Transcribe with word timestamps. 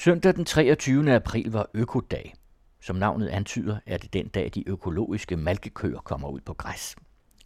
Søndag 0.00 0.34
den 0.34 0.44
23. 0.44 1.14
april 1.14 1.52
var 1.52 1.68
økodag. 1.74 2.34
Som 2.80 2.96
navnet 2.96 3.28
antyder, 3.28 3.78
er 3.86 3.96
det 3.96 4.12
den 4.12 4.28
dag, 4.28 4.50
de 4.54 4.68
økologiske 4.68 5.36
malkekøer 5.36 5.98
kommer 5.98 6.28
ud 6.28 6.40
på 6.40 6.54
græs. 6.54 6.96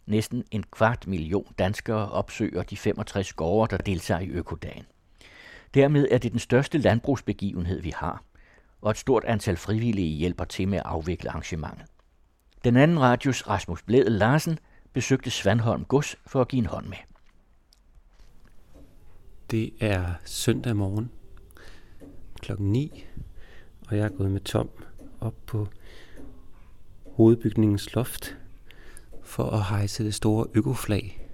Næsten 0.05 0.43
en 0.51 0.63
kvart 0.71 1.07
million 1.07 1.53
danskere 1.59 2.11
opsøger 2.11 2.63
de 2.63 2.77
65 2.77 3.33
gårde, 3.33 3.71
der 3.71 3.83
deltager 3.83 4.19
i 4.19 4.27
økodagen. 4.27 4.83
Dermed 5.73 6.07
er 6.11 6.17
det 6.17 6.31
den 6.31 6.39
største 6.39 6.77
landbrugsbegivenhed, 6.77 7.81
vi 7.81 7.93
har, 7.95 8.23
og 8.81 8.91
et 8.91 8.97
stort 8.97 9.23
antal 9.23 9.57
frivillige 9.57 10.17
hjælper 10.17 10.45
til 10.45 10.67
med 10.67 10.77
at 10.77 10.85
afvikle 10.85 11.29
arrangementet. 11.29 11.85
Den 12.63 12.77
anden 12.77 12.99
radius, 12.99 13.47
Rasmus 13.47 13.81
Blæde 13.83 14.09
Larsen 14.09 14.59
besøgte 14.93 15.29
Svandholm 15.29 15.85
Gods 15.85 16.15
for 16.27 16.41
at 16.41 16.47
give 16.47 16.59
en 16.59 16.65
hånd 16.65 16.85
med. 16.85 16.97
Det 19.51 19.73
er 19.79 20.13
søndag 20.25 20.75
morgen 20.75 21.11
klokken 22.43 22.71
9, 22.71 23.05
og 23.87 23.97
jeg 23.97 24.05
er 24.05 24.09
gået 24.09 24.31
med 24.31 24.41
Tom 24.41 24.69
op 25.19 25.35
på 25.45 25.67
hovedbygningens 27.05 27.93
loft 27.93 28.37
for 29.23 29.49
at 29.49 29.63
hejse 29.63 30.03
det 30.03 30.13
store 30.13 30.47
økoflag. 30.53 31.29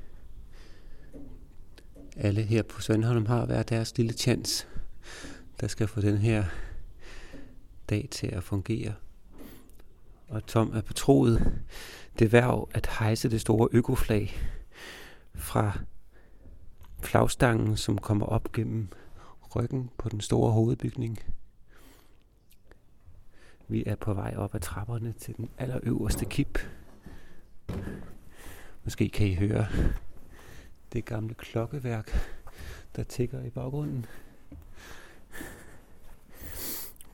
Alle 2.18 2.42
her 2.42 2.64
på 2.64 2.82
Svendholm 2.82 3.26
har 3.26 3.46
hver 3.46 3.64
deres 3.64 3.98
lille 3.98 4.14
chance, 4.14 4.68
der 5.62 5.68
skal 5.68 5.88
få 5.88 6.02
den 6.02 6.18
her 6.18 6.44
dag 7.90 8.08
til 8.12 8.28
at 8.28 8.44
fungere. 8.44 8.94
Og 10.28 10.46
Tom 10.46 10.72
er 10.74 10.82
betroet 10.82 11.62
det 12.20 12.32
værv 12.32 12.70
at 12.74 12.90
hejse 13.00 13.30
det 13.30 13.42
store 13.42 13.70
økoflag 13.72 14.38
fra 15.36 15.80
flagstangen, 17.00 17.78
som 17.78 17.98
kommer 17.98 18.26
op 18.26 18.52
gennem 18.52 18.88
ryggen 19.56 19.90
på 19.98 20.10
den 20.10 20.22
store 20.22 20.52
hovedbygning. 20.52 21.20
Vi 23.68 23.84
er 23.86 23.96
på 23.96 24.14
vej 24.14 24.34
op 24.38 24.56
ad 24.56 24.60
trapperne 24.60 25.14
til 25.14 25.38
den 25.38 25.50
allerøverste 25.58 26.26
kip. 26.26 26.60
Måske 28.84 29.10
kan 29.10 29.28
I 29.28 29.36
høre 29.36 29.68
det 30.94 31.06
gamle 31.06 31.34
klokkeværk, 31.34 32.12
der 32.96 33.04
tigger 33.04 33.44
i 33.44 33.50
baggrunden. 33.50 34.06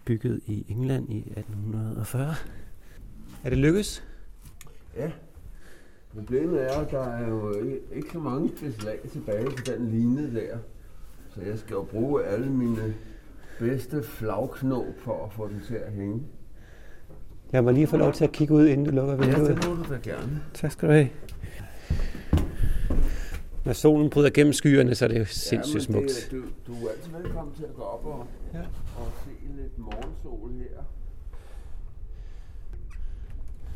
Bygget 0.06 0.42
i 0.46 0.66
England 0.70 1.10
i 1.10 1.18
1840. 1.18 2.36
Er 3.44 3.50
det 3.50 3.58
lykkes? 3.58 4.04
Ja. 4.96 5.12
Problemet 6.14 6.64
er, 6.64 6.80
at 6.80 6.92
der 6.92 7.04
er 7.04 7.28
jo 7.28 7.54
ikke 7.92 8.12
så 8.12 8.20
mange 8.20 8.50
beslag 8.50 9.00
tilbage 9.12 9.46
på 9.46 9.64
den 9.66 9.92
linje 9.92 10.34
der. 10.34 10.58
Så 11.36 11.42
jeg 11.42 11.60
skal 11.60 11.74
jo 11.74 11.84
bruge 11.84 12.24
alle 12.24 12.50
mine 12.50 12.94
bedste 13.60 14.04
flagknop 14.04 14.86
for 14.98 15.26
at 15.26 15.34
få 15.34 15.48
den 15.48 15.62
til 15.68 15.76
at 15.76 15.94
hænge. 15.94 16.24
Jeg 17.52 17.64
må 17.64 17.72
lige 17.72 17.88
få 17.88 17.98
lov 17.98 18.14
til 18.14 18.24
at 18.24 18.32
kigge 18.32 18.54
ud, 18.54 18.68
inden 18.68 18.86
du 18.86 18.92
lukker 18.92 19.16
vinduet. 19.16 19.50
Ja, 19.50 19.56
det 19.56 19.68
må 19.68 19.76
du 19.76 19.94
da 19.94 20.00
gerne. 20.04 20.42
Tak 20.54 20.72
skal 20.72 20.88
du 20.88 20.94
have. 20.94 21.10
Når 23.66 23.74
solen 23.74 24.10
bryder 24.10 24.30
gennem 24.30 24.54
skyerne, 24.54 24.96
så 24.96 25.06
er 25.06 25.10
det 25.10 25.20
jo 25.20 25.26
sindssygt 25.26 25.76
ja, 25.76 25.80
smukt. 25.80 26.28
Det, 26.32 26.32
du, 26.32 26.74
du 26.74 26.86
er 26.86 26.92
altid 26.92 27.12
velkommen 27.12 27.56
til 27.56 27.64
at 27.64 27.76
gå 27.76 27.82
op 27.82 28.06
og, 28.06 28.28
ja. 28.54 28.60
og 28.98 29.12
se 29.26 29.62
lidt 29.62 29.80
morgensol 29.80 30.52
her. 30.52 30.84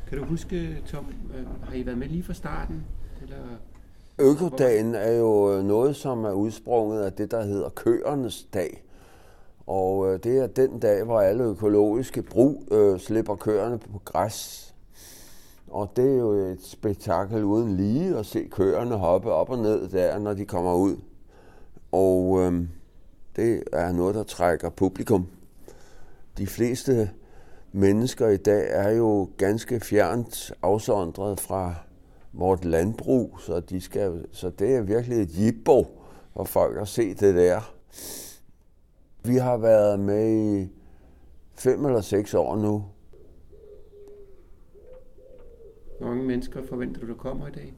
Kan 0.07 0.17
du 0.17 0.23
huske, 0.23 0.81
Tom, 0.85 1.05
øh, 1.35 1.45
har 1.63 1.75
I 1.75 1.85
været 1.85 1.97
med 1.97 2.07
lige 2.07 2.23
fra 2.23 2.33
starten? 2.33 2.83
Eller 3.21 3.37
Økodagen 4.21 4.95
er 4.95 5.11
jo 5.11 5.53
øh, 5.53 5.63
noget, 5.63 5.95
som 5.95 6.25
er 6.25 6.31
udsprunget 6.31 7.01
af 7.01 7.13
det, 7.13 7.31
der 7.31 7.43
hedder 7.43 7.69
køernes 7.69 8.47
dag. 8.53 8.83
Og 9.67 10.13
øh, 10.13 10.19
det 10.23 10.37
er 10.37 10.47
den 10.47 10.79
dag, 10.79 11.03
hvor 11.03 11.21
alle 11.21 11.43
økologiske 11.43 12.21
brug 12.21 12.63
øh, 12.71 12.99
slipper 12.99 13.35
køerne 13.35 13.77
på 13.77 14.01
græs. 14.05 14.73
Og 15.67 15.91
det 15.95 16.11
er 16.11 16.17
jo 16.17 16.31
et 16.31 16.63
spektakel 16.63 17.43
uden 17.43 17.77
lige 17.77 18.17
at 18.17 18.25
se 18.25 18.47
køerne 18.51 18.95
hoppe 18.95 19.31
op 19.31 19.49
og 19.49 19.57
ned 19.57 19.89
der, 19.89 20.19
når 20.19 20.33
de 20.33 20.45
kommer 20.45 20.75
ud. 20.75 20.95
Og 21.91 22.39
øh, 22.39 22.63
det 23.35 23.63
er 23.73 23.91
noget, 23.91 24.15
der 24.15 24.23
trækker 24.23 24.69
publikum. 24.69 25.27
De 26.37 26.47
fleste 26.47 27.11
mennesker 27.71 28.27
i 28.27 28.37
dag 28.37 28.67
er 28.69 28.89
jo 28.89 29.29
ganske 29.37 29.79
fjernt 29.79 30.51
afsondret 30.61 31.39
fra 31.39 31.75
vort 32.33 32.65
landbrug, 32.65 33.39
så, 33.39 33.59
de 33.59 33.81
skal, 33.81 34.25
så 34.31 34.49
det 34.49 34.75
er 34.75 34.81
virkelig 34.81 35.21
et 35.21 35.39
jibbo 35.39 35.87
for 36.33 36.43
folk 36.43 36.77
at 36.77 36.87
se 36.87 37.13
det 37.13 37.35
der. 37.35 37.73
Vi 39.23 39.35
har 39.35 39.57
været 39.57 39.99
med 39.99 40.31
i 40.31 40.69
fem 41.53 41.85
eller 41.85 42.01
seks 42.01 42.33
år 42.33 42.55
nu. 42.55 42.85
Hvor 45.99 46.07
mange 46.07 46.23
mennesker 46.23 46.63
forventer 46.63 47.01
du, 47.01 47.07
der 47.07 47.15
kommer 47.15 47.47
i 47.47 47.51
dag? 47.51 47.73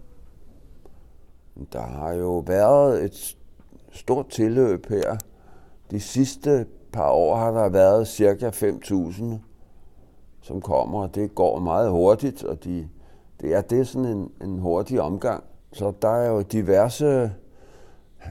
Der 1.73 1.81
har 1.81 2.13
jo 2.13 2.38
været 2.38 3.03
et 3.03 3.38
stort 3.91 4.29
tilløb 4.29 4.85
her. 4.85 5.17
De 5.91 6.00
sidste 6.00 6.66
par 6.94 7.09
år 7.09 7.35
har 7.35 7.51
der 7.51 7.69
været 7.69 8.07
cirka 8.07 8.50
5.000, 8.50 9.23
som 10.41 10.61
kommer, 10.61 11.01
og 11.01 11.16
det 11.16 11.35
går 11.35 11.59
meget 11.59 11.91
hurtigt, 11.91 12.44
og 12.44 12.63
de, 12.63 12.90
det 13.41 13.53
er, 13.53 13.62
det 13.62 13.79
er 13.79 13.84
sådan 13.84 14.07
en, 14.07 14.31
en 14.41 14.59
hurtig 14.59 15.02
omgang. 15.02 15.44
Så 15.74 15.94
der 16.02 16.09
er 16.09 16.29
jo 16.29 16.41
diverse 16.41 17.31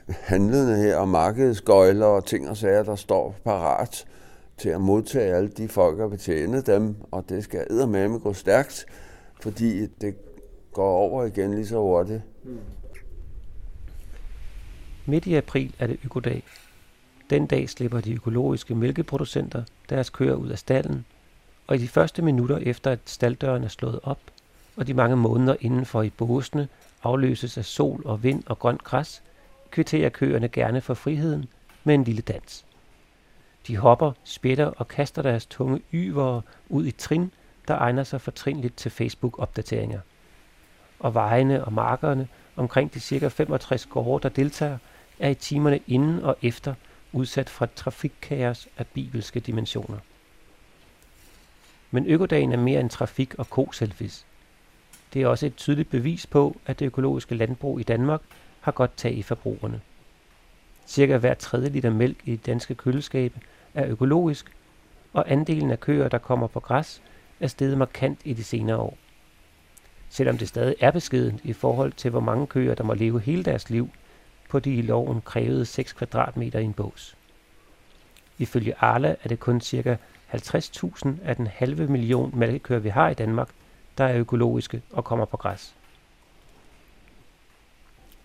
handlende 0.07 0.77
her 0.77 0.97
og 0.97 1.07
markedsgøjler 1.07 2.05
og 2.05 2.25
ting 2.25 2.49
og 2.49 2.57
sager, 2.57 2.83
der 2.83 2.95
står 2.95 3.35
parat 3.43 4.05
til 4.57 4.69
at 4.69 4.81
modtage 4.81 5.35
alle 5.35 5.49
de 5.49 5.67
folk 5.67 5.99
og 5.99 6.09
betjene 6.09 6.61
dem, 6.61 6.95
og 7.11 7.29
det 7.29 7.43
skal 7.43 7.67
eddermame 7.69 8.19
gå 8.19 8.33
stærkt, 8.33 8.85
fordi 9.41 9.85
det 9.85 10.15
går 10.73 10.91
over 10.91 11.25
igen 11.25 11.53
lige 11.53 11.67
så 11.67 11.79
hurtigt. 11.79 12.21
Mm. 12.43 12.59
Midt 15.05 15.25
i 15.25 15.35
april 15.35 15.75
er 15.79 15.87
det 15.87 15.99
økodag. 16.05 16.43
Den 17.29 17.45
dag 17.47 17.69
slipper 17.69 18.01
de 18.01 18.13
økologiske 18.13 18.75
mælkeproducenter 18.75 19.63
deres 19.89 20.09
køer 20.09 20.33
ud 20.33 20.49
af 20.49 20.59
stallen, 20.59 21.05
og 21.67 21.75
i 21.75 21.79
de 21.79 21.87
første 21.87 22.21
minutter 22.21 22.57
efter 22.57 22.91
at 22.91 22.99
stalddøren 23.05 23.63
er 23.63 23.67
slået 23.67 23.99
op, 24.03 24.19
og 24.81 24.87
de 24.87 24.93
mange 24.93 25.15
måneder 25.15 25.55
indenfor 25.59 26.01
i 26.01 26.09
båsene 26.09 26.67
afløses 27.03 27.57
af 27.57 27.65
sol 27.65 28.01
og 28.05 28.23
vind 28.23 28.43
og 28.45 28.59
grønt 28.59 28.83
græs, 28.83 29.23
kvitterer 29.71 30.09
køerne 30.09 30.47
gerne 30.47 30.81
for 30.81 30.93
friheden 30.93 31.45
med 31.83 31.95
en 31.95 32.03
lille 32.03 32.21
dans. 32.21 32.65
De 33.67 33.77
hopper, 33.77 34.11
spætter 34.23 34.65
og 34.65 34.87
kaster 34.87 35.21
deres 35.21 35.45
tunge 35.45 35.81
yvere 35.93 36.41
ud 36.69 36.85
i 36.85 36.91
trin, 36.91 37.31
der 37.67 37.75
egner 37.75 38.03
sig 38.03 38.21
fortrinligt 38.21 38.77
til 38.77 38.91
Facebook-opdateringer. 38.91 39.99
Og 40.99 41.13
vejene 41.13 41.65
og 41.65 41.73
markerne 41.73 42.27
omkring 42.55 42.93
de 42.93 42.99
cirka 42.99 43.27
65 43.27 43.85
gårde, 43.85 44.23
der 44.23 44.29
deltager, 44.29 44.77
er 45.19 45.29
i 45.29 45.35
timerne 45.35 45.79
inden 45.87 46.23
og 46.23 46.37
efter 46.41 46.73
udsat 47.11 47.49
for 47.49 47.65
trafikkaos 47.65 48.67
af 48.77 48.87
bibelske 48.87 49.39
dimensioner. 49.39 49.97
Men 51.91 52.05
økodagen 52.05 52.51
er 52.51 52.57
mere 52.57 52.79
end 52.79 52.89
trafik 52.89 53.35
og 53.37 53.49
ko-selfies. 53.49 54.25
Det 55.13 55.21
er 55.21 55.27
også 55.27 55.45
et 55.45 55.55
tydeligt 55.55 55.89
bevis 55.89 56.27
på, 56.27 56.57
at 56.65 56.79
det 56.79 56.85
økologiske 56.85 57.35
landbrug 57.35 57.79
i 57.79 57.83
Danmark 57.83 58.21
har 58.61 58.71
godt 58.71 58.97
tag 58.97 59.17
i 59.17 59.21
forbrugerne. 59.21 59.81
Cirka 60.87 61.17
hver 61.17 61.33
tredje 61.33 61.69
liter 61.69 61.89
mælk 61.89 62.17
i 62.25 62.35
danske 62.35 62.75
køleskabe 62.75 63.39
er 63.73 63.87
økologisk, 63.87 64.51
og 65.13 65.31
andelen 65.31 65.71
af 65.71 65.79
køer, 65.79 66.07
der 66.07 66.17
kommer 66.17 66.47
på 66.47 66.59
græs, 66.59 67.01
er 67.39 67.47
steget 67.47 67.77
markant 67.77 68.19
i 68.25 68.33
de 68.33 68.43
senere 68.43 68.77
år. 68.77 68.97
Selvom 70.09 70.37
det 70.37 70.47
stadig 70.47 70.75
er 70.79 70.91
beskedent 70.91 71.41
i 71.43 71.53
forhold 71.53 71.91
til, 71.91 72.11
hvor 72.11 72.19
mange 72.19 72.47
køer, 72.47 72.75
der 72.75 72.83
må 72.83 72.93
leve 72.93 73.19
hele 73.19 73.43
deres 73.43 73.69
liv 73.69 73.89
på 74.49 74.59
de 74.59 74.75
i 74.75 74.81
loven 74.81 75.21
krævede 75.21 75.65
6 75.65 75.93
kvadratmeter 75.93 76.59
i 76.59 76.63
en 76.63 76.73
bås. 76.73 77.17
Ifølge 78.37 78.75
Arla 78.79 79.15
er 79.23 79.29
det 79.29 79.39
kun 79.39 79.61
ca. 79.61 79.97
50.000 80.33 81.09
af 81.23 81.35
den 81.35 81.47
halve 81.47 81.87
million 81.87 82.31
malkekøer, 82.33 82.79
vi 82.79 82.89
har 82.89 83.09
i 83.09 83.13
Danmark, 83.13 83.49
der 84.01 84.07
er 84.07 84.19
økologiske 84.19 84.81
og 84.91 85.03
kommer 85.03 85.25
på 85.25 85.37
græs. 85.37 85.75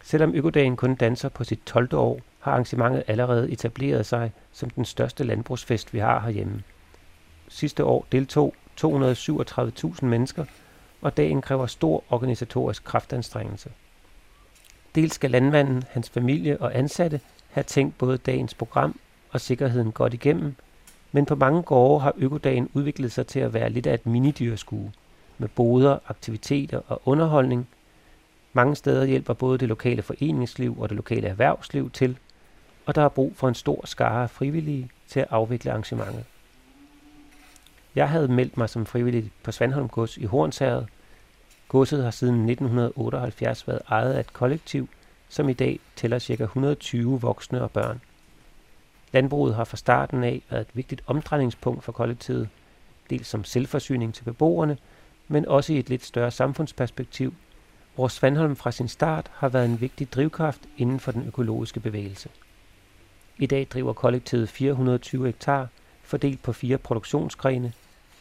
Selvom 0.02 0.34
Økodagen 0.34 0.76
kun 0.76 0.94
danser 0.94 1.28
på 1.28 1.44
sit 1.44 1.60
12. 1.66 1.94
år, 1.94 2.20
har 2.40 2.52
arrangementet 2.52 3.04
allerede 3.06 3.50
etableret 3.50 4.06
sig 4.06 4.32
som 4.52 4.70
den 4.70 4.84
største 4.84 5.24
landbrugsfest, 5.24 5.94
vi 5.94 5.98
har 5.98 6.20
herhjemme. 6.20 6.62
Sidste 7.48 7.84
år 7.84 8.06
deltog 8.12 8.54
237.000 8.80 10.04
mennesker, 10.04 10.44
og 11.02 11.16
dagen 11.16 11.42
kræver 11.42 11.66
stor 11.66 12.04
organisatorisk 12.10 12.84
kraftanstrengelse. 12.84 13.70
Dels 14.94 15.14
skal 15.14 15.30
landmanden, 15.30 15.84
hans 15.90 16.10
familie 16.10 16.60
og 16.60 16.78
ansatte 16.78 17.20
have 17.50 17.64
tænkt 17.64 17.98
både 17.98 18.18
dagens 18.18 18.54
program 18.54 19.00
og 19.30 19.40
sikkerheden 19.40 19.92
godt 19.92 20.14
igennem, 20.14 20.54
men 21.12 21.26
på 21.26 21.34
mange 21.34 21.62
gårde 21.62 22.00
har 22.00 22.12
økodagen 22.16 22.70
udviklet 22.74 23.12
sig 23.12 23.26
til 23.26 23.40
at 23.40 23.54
være 23.54 23.70
lidt 23.70 23.86
af 23.86 23.94
et 23.94 24.06
minidyrskue 24.06 24.92
med 25.38 25.48
boder, 25.48 25.98
aktiviteter 26.08 26.80
og 26.88 27.02
underholdning. 27.04 27.68
Mange 28.52 28.76
steder 28.76 29.04
hjælper 29.04 29.34
både 29.34 29.58
det 29.58 29.68
lokale 29.68 30.02
foreningsliv 30.02 30.80
og 30.80 30.88
det 30.88 30.96
lokale 30.96 31.28
erhvervsliv 31.28 31.90
til, 31.90 32.18
og 32.86 32.94
der 32.94 33.02
er 33.02 33.08
brug 33.08 33.32
for 33.36 33.48
en 33.48 33.54
stor 33.54 33.86
skare 33.86 34.22
af 34.22 34.30
frivillige 34.30 34.90
til 35.08 35.20
at 35.20 35.26
afvikle 35.30 35.70
arrangementet. 35.70 36.24
Jeg 37.94 38.08
havde 38.08 38.28
meldt 38.28 38.56
mig 38.56 38.68
som 38.68 38.86
frivillig 38.86 39.30
på 39.42 39.52
Svandholm 39.52 39.88
Gods 39.88 40.16
i 40.16 40.24
Hornsherred. 40.24 40.84
Godset 41.68 42.04
har 42.04 42.10
siden 42.10 42.34
1978 42.34 43.68
været 43.68 43.82
ejet 43.88 44.12
af 44.12 44.20
et 44.20 44.32
kollektiv, 44.32 44.88
som 45.28 45.48
i 45.48 45.52
dag 45.52 45.80
tæller 45.96 46.18
ca. 46.18 46.42
120 46.42 47.20
voksne 47.20 47.62
og 47.62 47.70
børn. 47.70 48.00
Landbruget 49.12 49.54
har 49.54 49.64
fra 49.64 49.76
starten 49.76 50.24
af 50.24 50.42
været 50.50 50.60
et 50.60 50.76
vigtigt 50.76 51.02
omdrejningspunkt 51.06 51.84
for 51.84 51.92
kollektivet, 51.92 52.48
dels 53.10 53.26
som 53.26 53.44
selvforsyning 53.44 54.14
til 54.14 54.24
beboerne, 54.24 54.78
men 55.28 55.48
også 55.48 55.72
i 55.72 55.78
et 55.78 55.88
lidt 55.88 56.04
større 56.04 56.30
samfundsperspektiv, 56.30 57.34
hvor 57.94 58.08
Svandholm 58.08 58.56
fra 58.56 58.72
sin 58.72 58.88
start 58.88 59.30
har 59.34 59.48
været 59.48 59.64
en 59.64 59.80
vigtig 59.80 60.12
drivkraft 60.12 60.60
inden 60.76 61.00
for 61.00 61.12
den 61.12 61.26
økologiske 61.26 61.80
bevægelse. 61.80 62.28
I 63.38 63.46
dag 63.46 63.66
driver 63.70 63.92
kollektivet 63.92 64.48
420 64.48 65.26
hektar, 65.26 65.68
fordelt 66.02 66.42
på 66.42 66.52
fire 66.52 66.78
produktionsgrene, 66.78 67.72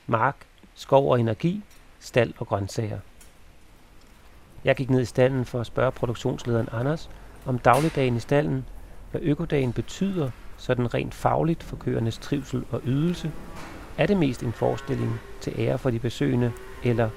mark, 0.07 0.35
skov 0.75 1.11
og 1.11 1.19
energi, 1.19 1.61
stald 1.99 2.33
og 2.37 2.47
grøntsager. 2.47 2.99
Jeg 4.63 4.75
gik 4.75 4.89
ned 4.89 5.01
i 5.01 5.05
stallen 5.05 5.45
for 5.45 5.59
at 5.59 5.65
spørge 5.65 5.91
produktionslederen 5.91 6.69
Anders 6.71 7.09
om 7.45 7.59
dagligdagen 7.59 8.15
i 8.15 8.19
stallen, 8.19 8.65
hvad 9.11 9.21
økodagen 9.21 9.73
betyder 9.73 10.29
sådan 10.57 10.93
rent 10.93 11.13
fagligt 11.13 11.63
for 11.63 11.75
køernes 11.75 12.17
trivsel 12.17 12.65
og 12.71 12.81
ydelse. 12.85 13.31
Er 13.97 14.05
det 14.05 14.17
mest 14.17 14.43
en 14.43 14.53
forestilling 14.53 15.19
til 15.41 15.53
ære 15.57 15.77
for 15.77 15.89
de 15.89 15.99
besøgende, 15.99 16.51
eller 16.83 17.09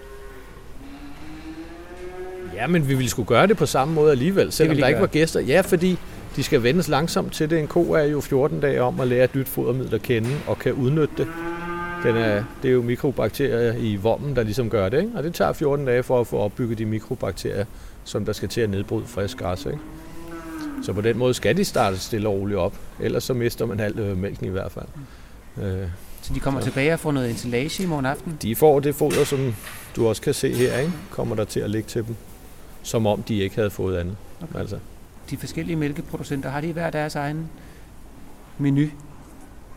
Ja, 2.55 2.67
men 2.67 2.89
vi 2.89 2.95
ville 2.95 3.11
skulle 3.11 3.27
gøre 3.27 3.47
det 3.47 3.57
på 3.57 3.67
samme 3.67 3.95
måde 3.95 4.11
alligevel, 4.11 4.53
selvom 4.53 4.77
der 4.77 4.87
ikke 4.87 5.01
var 5.01 5.07
gæster. 5.07 5.41
Ja, 5.41 5.61
fordi 5.61 5.99
de 6.37 6.43
skal 6.43 6.63
vendes 6.63 6.89
langsomt 6.89 7.33
til 7.33 7.51
det. 7.51 7.59
En 7.59 7.67
ko 7.67 7.93
er 7.93 8.03
jo 8.03 8.21
14 8.21 8.61
dage 8.61 8.83
om 8.83 9.01
at 9.01 9.09
lære 9.09 9.25
et 9.25 9.35
nyt 9.35 9.49
fodermiddel 9.49 9.95
at 9.95 10.03
kende 10.03 10.31
og 10.47 10.59
kan 10.59 10.73
udnytte 10.73 11.15
det. 11.17 11.27
Den 12.03 12.17
er, 12.17 12.45
det 12.63 12.69
er 12.69 12.73
jo 12.73 12.83
mikrobakterier 12.83 13.75
i 13.79 13.97
vommen, 13.97 14.37
der 14.37 14.43
ligesom 14.43 14.71
gør 14.71 14.89
det. 14.89 14.99
Ikke? 14.99 15.13
Og 15.15 15.23
det 15.23 15.35
tager 15.35 15.53
14 15.53 15.87
dage 15.87 16.03
for 16.03 16.21
at 16.21 16.27
få 16.27 16.39
opbygget 16.39 16.79
de 16.79 16.87
mikrobakterier, 16.87 17.65
som 18.05 18.25
der 18.25 18.33
skal 18.33 18.49
til 18.49 18.61
at 18.61 18.71
nedbryde 18.71 19.07
frisk 19.07 19.39
græs. 19.39 19.67
Ikke? 19.67 19.79
Så 20.83 20.93
på 20.93 21.01
den 21.01 21.19
måde 21.19 21.35
skal 21.35 21.57
de 21.57 21.65
starte 21.65 21.99
stille 21.99 22.29
og 22.29 22.35
roligt 22.35 22.59
op. 22.59 22.75
Ellers 23.01 23.25
så 23.25 23.35
mister 23.35 23.67
man 23.67 23.81
alt 23.81 23.99
øh, 23.99 24.19
mælken 24.19 24.47
i 24.47 24.51
hvert 24.51 24.73
fald. 24.73 24.87
Øh, 25.63 25.89
så 26.29 26.35
de 26.35 26.41
kommer 26.41 26.61
så. 26.61 26.67
tilbage 26.67 26.93
og 26.93 27.01
får 27.01 27.13
noget 27.13 27.31
ensilage 27.31 27.83
i 27.83 27.87
morgen 27.87 28.07
aften? 28.07 28.39
De 28.43 28.57
får 28.57 28.81
det 28.81 28.95
foder, 28.95 29.25
som 29.25 29.55
du 29.97 30.09
også 30.09 30.23
kan 30.23 30.35
se 30.35 30.55
her, 30.55 30.79
ikke? 30.79 30.93
kommer 31.11 31.37
der 31.37 31.45
til 31.45 31.61
at 31.61 31.71
ligge 31.71 31.89
til 31.89 32.07
dem. 32.07 32.17
Som 32.83 33.07
om 33.07 33.23
de 33.23 33.39
ikke 33.39 33.57
havde 33.57 33.71
fået 33.71 33.99
andet. 33.99 34.17
Okay. 34.43 34.61
Altså. 34.61 34.79
De 35.31 35.37
forskellige 35.37 35.77
mælkeproducenter, 35.77 36.51
har 36.51 36.61
de 36.61 36.73
hver 36.73 36.91
deres 36.91 37.15
egen 37.15 37.51
menu? 38.59 38.87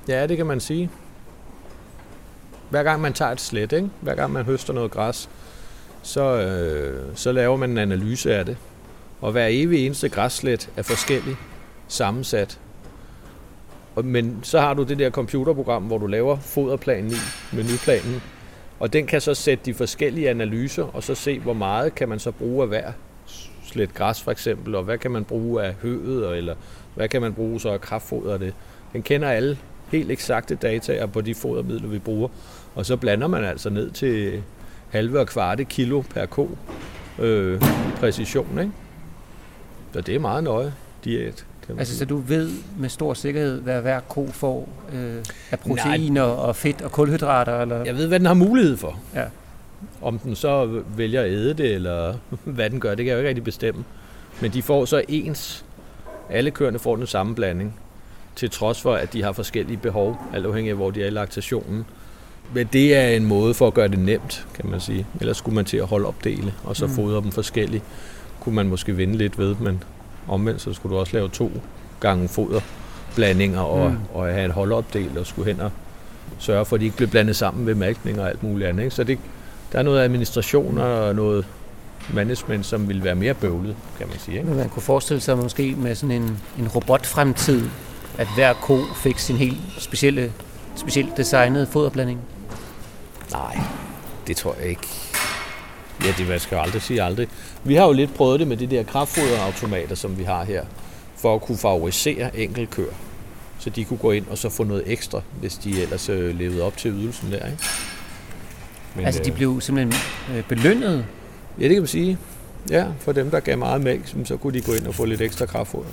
Ja, 0.07 0.27
det 0.27 0.37
kan 0.37 0.45
man 0.45 0.59
sige. 0.59 0.89
Hver 2.69 2.83
gang 2.83 3.01
man 3.01 3.13
tager 3.13 3.31
et 3.31 3.41
slet, 3.41 3.71
ikke? 3.71 3.89
hver 4.01 4.15
gang 4.15 4.31
man 4.31 4.45
høster 4.45 4.73
noget 4.73 4.91
græs, 4.91 5.29
så, 6.01 6.23
øh, 6.41 7.03
så 7.15 7.31
laver 7.31 7.57
man 7.57 7.69
en 7.69 7.77
analyse 7.77 8.35
af 8.35 8.45
det. 8.45 8.57
Og 9.21 9.31
hver 9.31 9.47
evig 9.49 9.85
eneste 9.85 10.09
græsslet 10.09 10.69
er 10.77 10.81
forskellig 10.81 11.35
sammensat. 11.87 12.59
Men 13.95 14.39
så 14.43 14.59
har 14.59 14.73
du 14.73 14.83
det 14.83 14.99
der 14.99 15.09
computerprogram, 15.09 15.83
hvor 15.83 15.97
du 15.97 16.07
laver 16.07 16.37
foderplanen 16.37 17.11
i, 17.11 17.55
menuplanen, 17.55 18.21
og 18.79 18.93
den 18.93 19.07
kan 19.07 19.21
så 19.21 19.33
sætte 19.33 19.65
de 19.65 19.73
forskellige 19.73 20.29
analyser, 20.29 20.83
og 20.83 21.03
så 21.03 21.15
se, 21.15 21.39
hvor 21.39 21.53
meget 21.53 21.95
kan 21.95 22.09
man 22.09 22.19
så 22.19 22.31
bruge 22.31 22.61
af 22.61 22.67
hver 22.67 22.91
slet 23.63 23.93
græs 23.93 24.21
for 24.21 24.31
eksempel, 24.31 24.75
og 24.75 24.83
hvad 24.83 24.97
kan 24.97 25.11
man 25.11 25.23
bruge 25.23 25.63
af 25.63 25.73
høet, 25.73 26.37
eller 26.37 26.55
hvad 26.95 27.09
kan 27.09 27.21
man 27.21 27.33
bruge 27.33 27.59
så 27.59 27.69
af 27.69 27.81
kraftfoder 27.81 28.37
det. 28.37 28.53
Den 28.93 29.03
kender 29.03 29.29
alle 29.29 29.57
helt 29.91 30.11
eksakte 30.11 30.55
data 30.55 31.05
på 31.05 31.21
de 31.21 31.35
fodermidler, 31.35 31.87
vi 31.87 31.99
bruger, 31.99 32.29
og 32.75 32.85
så 32.85 32.97
blander 32.97 33.27
man 33.27 33.43
altså 33.43 33.69
ned 33.69 33.91
til 33.91 34.43
halve 34.89 35.19
og 35.19 35.27
kvarte 35.27 35.63
kilo 35.63 36.01
per 36.01 36.25
ko 36.25 36.57
øh, 37.19 37.61
i 37.61 37.91
præcision, 37.99 38.59
ikke? 38.59 38.71
Så 39.93 40.01
det 40.01 40.15
er 40.15 40.19
meget 40.19 40.43
nøje 40.43 40.73
diæt. 41.03 41.45
Altså, 41.79 41.97
så 41.97 42.05
du 42.05 42.17
ved 42.17 42.49
med 42.77 42.89
stor 42.89 43.13
sikkerhed, 43.13 43.61
hvad 43.61 43.81
hver 43.81 43.99
ko 43.99 44.27
får 44.27 44.69
øh, 44.93 45.25
af 45.51 45.59
proteiner 45.59 46.25
Nej. 46.25 46.35
og 46.35 46.55
fedt 46.55 46.81
og 46.81 46.91
kulhydrater? 46.91 47.61
Eller? 47.61 47.85
Jeg 47.85 47.95
ved, 47.95 48.07
hvad 48.07 48.19
den 48.19 48.25
har 48.25 48.33
mulighed 48.33 48.77
for. 48.77 48.99
Ja. 49.15 49.23
Om 50.01 50.19
den 50.19 50.35
så 50.35 50.81
vælger 50.97 51.21
at 51.21 51.29
æde 51.29 51.53
det, 51.53 51.73
eller 51.73 52.13
hvad 52.45 52.69
den 52.69 52.79
gør, 52.79 52.89
det 52.89 52.97
kan 52.97 53.07
jeg 53.07 53.13
jo 53.13 53.17
ikke 53.17 53.29
rigtig 53.29 53.43
bestemme. 53.43 53.83
Men 54.41 54.51
de 54.51 54.61
får 54.61 54.85
så 54.85 55.03
ens. 55.07 55.65
Alle 56.29 56.51
køerne 56.51 56.79
får 56.79 56.95
den 56.95 57.07
samme 57.07 57.35
blanding, 57.35 57.79
til 58.35 58.49
trods 58.49 58.81
for, 58.81 58.93
at 58.93 59.13
de 59.13 59.23
har 59.23 59.31
forskellige 59.31 59.77
behov, 59.77 60.21
alt 60.33 60.45
afhængig 60.45 60.69
af, 60.69 60.75
hvor 60.75 60.91
de 60.91 61.03
er 61.03 61.07
i 61.07 61.09
laktationen. 61.09 61.85
Men 62.53 62.69
det 62.73 62.95
er 62.95 63.07
en 63.07 63.25
måde 63.25 63.53
for 63.53 63.67
at 63.67 63.73
gøre 63.73 63.87
det 63.87 63.99
nemt, 63.99 64.47
kan 64.53 64.69
man 64.69 64.79
sige. 64.79 65.07
Ellers 65.19 65.37
skulle 65.37 65.55
man 65.55 65.65
til 65.65 65.77
at 65.77 65.85
holde 65.85 66.07
opdele, 66.07 66.53
og 66.63 66.75
så 66.75 66.85
mm. 66.85 66.91
fodre 66.91 67.21
dem 67.21 67.31
forskelligt. 67.31 67.83
Kunne 68.39 68.55
man 68.55 68.67
måske 68.67 68.95
vinde 68.95 69.17
lidt 69.17 69.37
ved, 69.37 69.55
men 69.55 69.83
omvendt 70.27 70.61
så 70.61 70.73
skulle 70.73 70.95
du 70.95 70.99
også 70.99 71.13
lave 71.13 71.29
to 71.29 71.51
gange 71.99 72.27
foderblandinger 72.27 73.61
og, 73.61 73.91
mm. 73.91 73.97
og 74.13 74.25
have 74.25 74.45
et 74.45 74.51
holdopdel 74.51 75.17
og 75.17 75.25
skulle 75.27 75.51
hen 75.51 75.61
og 75.61 75.71
sørge 76.39 76.65
for, 76.65 76.75
at 76.75 76.79
de 76.79 76.85
ikke 76.85 76.97
blev 76.97 77.09
blandet 77.09 77.35
sammen 77.35 77.65
ved 77.65 77.75
mælkning 77.75 78.21
og 78.21 78.29
alt 78.29 78.43
muligt 78.43 78.69
andet. 78.69 78.83
Ikke? 78.83 78.95
Så 78.95 79.03
det, 79.03 79.19
der 79.71 79.79
er 79.79 79.83
noget 79.83 80.01
administration 80.01 80.77
og 80.77 81.15
noget 81.15 81.45
management, 82.13 82.65
som 82.65 82.87
vil 82.87 83.03
være 83.03 83.15
mere 83.15 83.33
bøvlet, 83.33 83.75
kan 83.97 84.07
man 84.07 84.19
sige. 84.19 84.37
Ikke? 84.37 84.49
Man 84.49 84.69
kunne 84.69 84.81
forestille 84.81 85.21
sig 85.21 85.37
måske 85.37 85.75
med 85.77 85.95
sådan 85.95 86.15
en, 86.15 86.39
en 86.59 86.67
robotfremtid, 86.67 87.69
at 88.17 88.27
hver 88.35 88.53
ko 88.53 88.79
fik 88.95 89.19
sin 89.19 89.35
helt 89.35 89.57
specielle, 89.77 90.33
specielt 90.75 91.17
designede 91.17 91.67
foderblanding? 91.67 92.19
Nej, 93.31 93.59
det 94.27 94.37
tror 94.37 94.55
jeg 94.59 94.69
ikke. 94.69 95.10
Ja, 96.05 96.13
det 96.17 96.27
man 96.27 96.39
skal 96.39 96.55
jo 96.55 96.61
aldrig 96.61 96.81
sige 96.81 97.03
aldrig. 97.03 97.27
Vi 97.63 97.75
har 97.75 97.85
jo 97.85 97.91
lidt 97.91 98.13
prøvet 98.13 98.39
det 98.39 98.47
med 98.47 98.57
de 98.57 98.67
der 98.67 98.83
kraftfoderautomater, 98.83 99.95
som 99.95 100.17
vi 100.17 100.23
har 100.23 100.43
her, 100.43 100.65
for 101.17 101.35
at 101.35 101.41
kunne 101.41 101.57
favorisere 101.57 102.39
enkeltkør. 102.39 102.91
Så 103.59 103.69
de 103.69 103.85
kunne 103.85 103.97
gå 103.97 104.11
ind 104.11 104.27
og 104.27 104.37
så 104.37 104.49
få 104.49 104.63
noget 104.63 104.83
ekstra, 104.85 105.21
hvis 105.39 105.53
de 105.57 105.81
ellers 105.81 106.09
øh, 106.09 106.39
levede 106.39 106.63
op 106.63 106.77
til 106.77 106.91
ydelsen 106.91 107.31
der. 107.31 107.45
Ikke? 107.45 107.57
Men, 108.95 109.05
altså, 109.05 109.23
de 109.23 109.29
øh, 109.29 109.35
blev 109.35 109.61
simpelthen 109.61 109.93
øh, 110.37 110.43
belønnet? 110.43 111.05
Ja, 111.59 111.63
det 111.63 111.71
kan 111.71 111.81
man 111.81 111.87
sige. 111.87 112.17
Ja, 112.69 112.85
for 112.99 113.11
dem, 113.11 113.31
der 113.31 113.39
gav 113.39 113.57
meget 113.57 113.81
mælk, 113.81 114.15
så 114.25 114.37
kunne 114.37 114.53
de 114.53 114.61
gå 114.61 114.73
ind 114.73 114.87
og 114.87 114.95
få 114.95 115.05
lidt 115.05 115.21
ekstra 115.21 115.45
kraftfoder. 115.45 115.89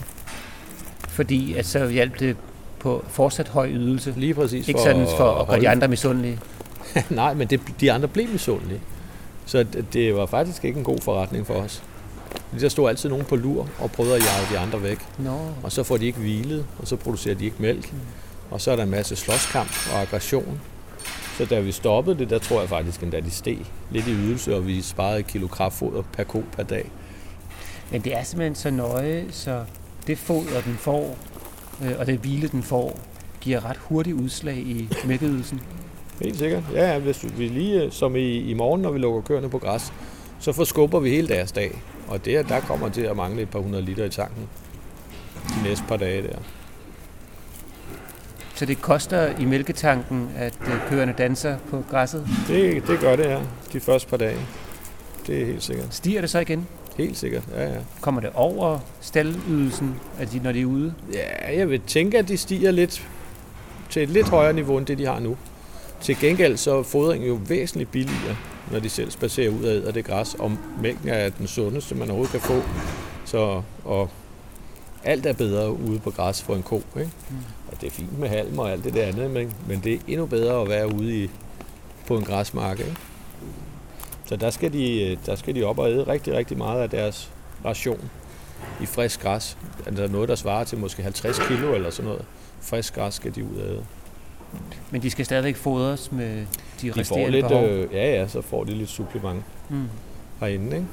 Fordi 1.09 1.55
at 1.55 1.67
så 1.67 1.89
hjalp 1.89 2.21
det 2.21 2.37
på 2.79 3.05
fortsat 3.09 3.49
høj 3.49 3.69
ydelse? 3.69 4.15
Lige 4.17 4.35
præcis. 4.35 4.69
Ikke 4.69 4.81
sådan 4.81 5.07
for 5.17 5.35
at 5.35 5.49
gøre 5.49 5.61
de 5.61 5.69
andre 5.69 5.89
misundelige? 5.89 6.39
Nej, 7.11 7.35
men 7.35 7.49
det, 7.49 7.61
de 7.81 7.93
andre 7.93 8.09
blev 8.09 8.29
misundelige. 8.29 8.81
Så 9.49 9.67
det 9.93 10.17
var 10.17 10.27
faktisk 10.27 10.65
ikke 10.65 10.79
en 10.79 10.85
god 10.85 10.99
forretning 10.99 11.47
for 11.47 11.55
os. 11.55 11.83
Der 12.61 12.69
stod 12.69 12.89
altid 12.89 13.09
nogen 13.09 13.25
på 13.25 13.37
lur 13.37 13.69
og 13.79 13.91
prøvede 13.91 14.17
at 14.17 14.23
jage 14.23 14.55
de 14.55 14.59
andre 14.59 14.83
væk. 14.83 14.99
No. 15.19 15.39
Og 15.63 15.73
så 15.73 15.83
får 15.83 15.97
de 15.97 16.07
ikke 16.07 16.19
hvilet, 16.19 16.67
og 16.79 16.89
så 16.89 16.97
producerer 16.97 17.35
de 17.35 17.45
ikke 17.45 17.57
mælk. 17.59 17.93
Mm. 17.93 17.99
Og 18.51 18.61
så 18.61 18.71
er 18.71 18.77
der 18.77 18.83
en 18.83 18.91
masse 18.91 19.17
slåskamp 19.17 19.71
og 19.93 20.01
aggression. 20.01 20.61
Så 21.39 21.45
da 21.45 21.61
vi 21.61 21.73
stoppede 21.73 22.19
det, 22.19 22.31
der 22.31 22.39
tror 22.39 22.61
jeg 22.61 22.69
faktisk 22.69 23.03
endda 23.03 23.21
de 23.21 23.31
steg 23.31 23.59
lidt 23.91 24.07
i 24.07 24.13
ydelse, 24.13 24.57
og 24.57 24.67
vi 24.67 24.83
sparede 24.83 25.21
et 25.21 25.27
kilo 25.27 25.47
kraftfoder 25.47 26.03
per 26.13 26.25
ko 26.25 26.45
per 26.53 26.63
dag. 26.63 26.91
Men 27.91 28.01
det 28.01 28.17
er 28.17 28.23
simpelthen 28.23 28.55
så 28.55 28.71
nøje, 28.71 29.27
så 29.31 29.65
det 30.07 30.19
foder, 30.19 30.61
den 30.61 30.75
får, 30.75 31.17
øh, 31.83 31.93
og 31.99 32.07
det 32.07 32.19
hvile, 32.19 32.49
den 32.49 32.63
får, 32.63 33.01
giver 33.41 33.65
ret 33.65 33.77
hurtigt 33.77 34.17
udslag 34.17 34.57
i 34.57 34.89
mælkeydelsen. 35.05 35.61
Helt 36.21 36.39
sikkert. 36.39 36.63
Ja, 36.75 36.93
ja 36.93 36.99
hvis 36.99 37.27
vi 37.39 37.49
lige, 37.49 37.83
øh, 37.83 37.93
som 37.93 38.17
i, 38.17 38.39
i 38.39 38.55
morgen, 38.55 38.83
når 38.83 38.91
vi 38.91 38.99
lukker 38.99 39.21
køerne 39.21 39.51
på 39.51 39.59
græs, 39.59 39.93
så 40.41 40.53
forskubber 40.53 41.01
vi 41.01 41.11
hele 41.11 41.29
deres 41.29 41.53
dag. 41.53 41.83
Og 42.09 42.25
det, 42.25 42.49
der 42.49 42.61
kommer 42.61 42.89
til 42.89 43.03
at 43.03 43.17
mangle 43.17 43.43
et 43.43 43.51
par 43.51 43.59
hundrede 43.59 43.85
liter 43.85 44.05
i 44.05 44.11
tanken 44.11 44.49
de 45.49 45.69
næste 45.69 45.85
par 45.89 45.97
dage 45.97 46.23
der. 46.23 46.39
Så 48.55 48.67
det 48.67 48.83
koster 48.83 49.39
i 49.41 49.45
mælketanken, 49.45 50.31
at 50.37 50.55
øh, 50.67 50.89
køerne 50.89 51.15
danser 51.19 51.57
på 51.71 51.85
græsset? 51.91 52.27
Det, 52.49 52.87
det 52.87 53.01
gør 53.01 53.17
det, 53.17 53.25
ja. 53.25 53.41
De 53.73 53.81
første 53.81 54.09
par 54.09 54.17
dage. 54.17 54.37
Det 55.27 55.43
er 55.43 55.47
helt 55.47 55.63
sikkert. 55.63 55.95
Stiger 55.95 56.21
det 56.21 56.31
så 56.31 56.39
igen? 56.39 56.67
Helt 56.97 57.17
sikkert, 57.17 57.43
ja, 57.55 57.73
ja. 57.73 57.79
Kommer 58.01 58.21
det 58.21 58.31
over 58.35 58.79
staldydelsen, 59.01 59.95
at 60.19 60.33
de, 60.33 60.39
når 60.39 60.53
de 60.53 60.61
er 60.61 60.67
ude? 60.67 60.95
Ja, 61.13 61.59
jeg 61.59 61.71
vil 61.71 61.81
tænke, 61.87 62.19
at 62.19 62.29
de 62.29 62.37
stiger 62.37 62.71
lidt 62.71 63.09
til 63.91 64.03
et 64.03 64.09
lidt 64.09 64.29
højere 64.29 64.53
niveau, 64.53 64.79
end 64.79 64.87
det 64.87 64.99
de 64.99 65.07
har 65.07 65.19
nu. 65.19 65.37
Til 66.01 66.19
gengæld 66.21 66.57
så 66.57 66.79
er 66.79 66.83
fodringen 66.83 67.29
jo 67.29 67.39
væsentligt 67.49 67.91
billigere, 67.91 68.37
når 68.73 68.79
de 68.79 68.89
selv 68.89 69.11
spacerer 69.11 69.51
ud 69.51 69.65
af 69.65 69.93
det 69.93 70.05
græs, 70.05 70.35
og 70.35 70.53
mælken 70.83 71.09
er 71.09 71.29
den 71.29 71.47
sundeste, 71.47 71.95
man 71.95 72.09
overhovedet 72.09 72.33
kan 72.33 72.41
få. 72.41 72.63
Så, 73.25 73.63
og 73.85 74.09
alt 75.05 75.27
er 75.27 75.33
bedre 75.33 75.73
ude 75.73 75.99
på 75.99 76.11
græs 76.11 76.43
for 76.43 76.55
en 76.55 76.63
ko. 76.63 76.83
Ikke? 76.97 77.11
Mm. 77.31 77.37
Og 77.73 77.81
det 77.81 77.87
er 77.87 77.91
fint 77.91 78.19
med 78.19 78.29
halm 78.29 78.59
og 78.59 78.73
alt 78.73 78.85
det 78.85 78.95
der 78.95 79.07
andet, 79.07 79.31
men, 79.31 79.55
men 79.69 79.81
det 79.85 79.95
er 79.95 79.99
endnu 80.09 80.27
bedre 80.27 80.63
at 80.63 80.69
være 80.69 80.95
ude 80.95 81.25
i, 81.25 81.31
på 82.07 82.17
en 82.17 82.25
græsmark. 82.25 82.79
Ikke? 82.79 82.97
Så 84.25 84.37
der 84.37 84.51
skal, 84.51 84.73
de, 84.73 85.19
der 85.27 85.37
skal 85.37 85.55
de 85.55 85.65
op 85.65 85.79
og 85.79 85.91
æde 85.91 86.03
rigtig, 86.03 86.35
rigtig 86.35 86.59
meget 86.59 86.83
af 86.83 86.91
deres 86.91 87.31
ration. 87.65 88.11
i 88.81 88.87
frisk 88.87 89.21
græs. 89.23 89.59
Altså 89.87 90.07
noget, 90.07 90.29
der 90.29 90.35
svarer 90.35 90.65
til 90.65 90.79
måske 90.79 91.03
50 91.03 91.39
kilo 91.39 91.75
eller 91.75 91.91
sådan 91.91 92.09
noget. 92.09 92.25
Frisk 92.61 92.95
græs 92.95 93.15
skal 93.15 93.35
de 93.35 93.45
ud 93.45 93.57
af. 93.57 93.79
Men 94.91 95.03
de 95.03 95.11
skal 95.11 95.25
stadigvæk 95.25 95.57
fodres 95.57 96.13
med 96.13 96.37
de, 96.37 96.47
De 96.83 96.93
får 96.93 97.01
resterende 97.01 97.31
lidt, 97.31 97.49
behov? 97.49 97.65
øh, 97.65 97.93
ja, 97.93 98.21
ja, 98.21 98.29
så 98.29 98.41
får 98.43 98.65
de 98.65 98.71
lidt 98.75 98.91
supplement 98.91 99.43
Mm. 99.69 99.89
herinde, 100.41 100.77
ikke? 100.77 100.89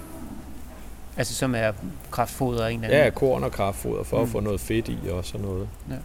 Altså 1.18 1.34
som 1.34 1.56
er 1.56 1.72
kraftfoder 2.12 2.66
af 2.66 2.72
en 2.72 2.76
eller 2.84 2.88
anden? 2.88 3.04
Ja, 3.06 3.10
korn 3.10 3.44
og 3.44 3.52
kraftfoder 3.52 4.04
for 4.04 4.18
mm. 4.18 4.22
Mm. 4.22 4.26
at 4.28 4.32
få 4.32 4.40
noget 4.40 4.60
fedt 4.60 4.88
i 4.90 4.98
og 5.12 5.26
sådan 5.26 5.46
noget. 5.46 5.68
Ja. 5.90 5.96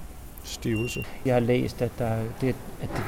Stivelse. 0.45 1.05
Jeg 1.25 1.35
har 1.35 1.41
læst, 1.41 1.83
at, 1.83 1.91
der, 1.99 2.17
det, 2.41 2.49
at 2.83 2.89
det, 2.97 3.03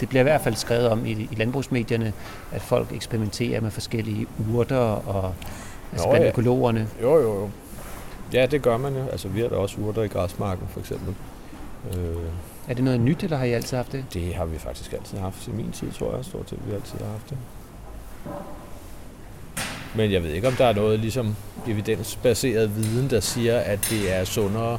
det 0.00 0.08
bliver 0.08 0.20
i 0.20 0.22
hvert 0.22 0.40
fald 0.40 0.54
skrevet 0.54 0.88
om 0.88 1.06
i, 1.06 1.10
i 1.10 1.34
landbrugsmedierne, 1.36 2.12
at 2.52 2.62
folk 2.62 2.92
eksperimenterer 2.92 3.60
med 3.60 3.70
forskellige 3.70 4.26
urter 4.54 4.76
og 4.76 5.34
altså 5.92 6.06
Nå, 6.06 6.10
blandt 6.12 6.24
ja. 6.26 6.30
økologerne. 6.30 6.88
Jo, 7.02 7.14
jo, 7.16 7.34
jo. 7.40 7.50
Ja, 8.32 8.46
det 8.46 8.62
gør 8.62 8.76
man 8.76 8.94
jo. 8.96 9.06
Altså, 9.08 9.28
vi 9.28 9.40
har 9.40 9.48
da 9.48 9.56
også 9.56 9.76
urter 9.80 10.02
i 10.02 10.06
græsmarken, 10.08 10.66
for 10.70 10.80
eksempel. 10.80 11.14
Øh, 11.94 12.16
er 12.68 12.74
det 12.74 12.84
noget 12.84 13.00
nyt, 13.00 13.22
eller 13.22 13.36
har 13.36 13.44
I 13.44 13.52
altid 13.52 13.76
haft 13.76 13.92
det? 13.92 14.04
det 14.14 14.34
har 14.34 14.44
vi 14.44 14.58
faktisk 14.58 14.92
altid 14.92 15.18
haft. 15.18 15.48
I 15.48 15.50
min 15.50 15.72
tid, 15.72 15.92
tror 15.92 16.16
jeg, 16.16 16.24
stort 16.24 16.50
set, 16.50 16.58
vi 16.66 16.74
altid 16.74 16.98
har 16.98 17.06
haft 17.06 17.30
det. 17.30 17.38
Men 19.94 20.12
jeg 20.12 20.22
ved 20.22 20.30
ikke, 20.30 20.48
om 20.48 20.54
der 20.54 20.64
er 20.64 20.72
noget 20.72 21.00
ligesom 21.00 21.36
evidensbaseret 21.66 22.76
viden, 22.76 23.10
der 23.10 23.20
siger, 23.20 23.58
at 23.58 23.86
det 23.90 24.14
er 24.14 24.24
sundere. 24.24 24.78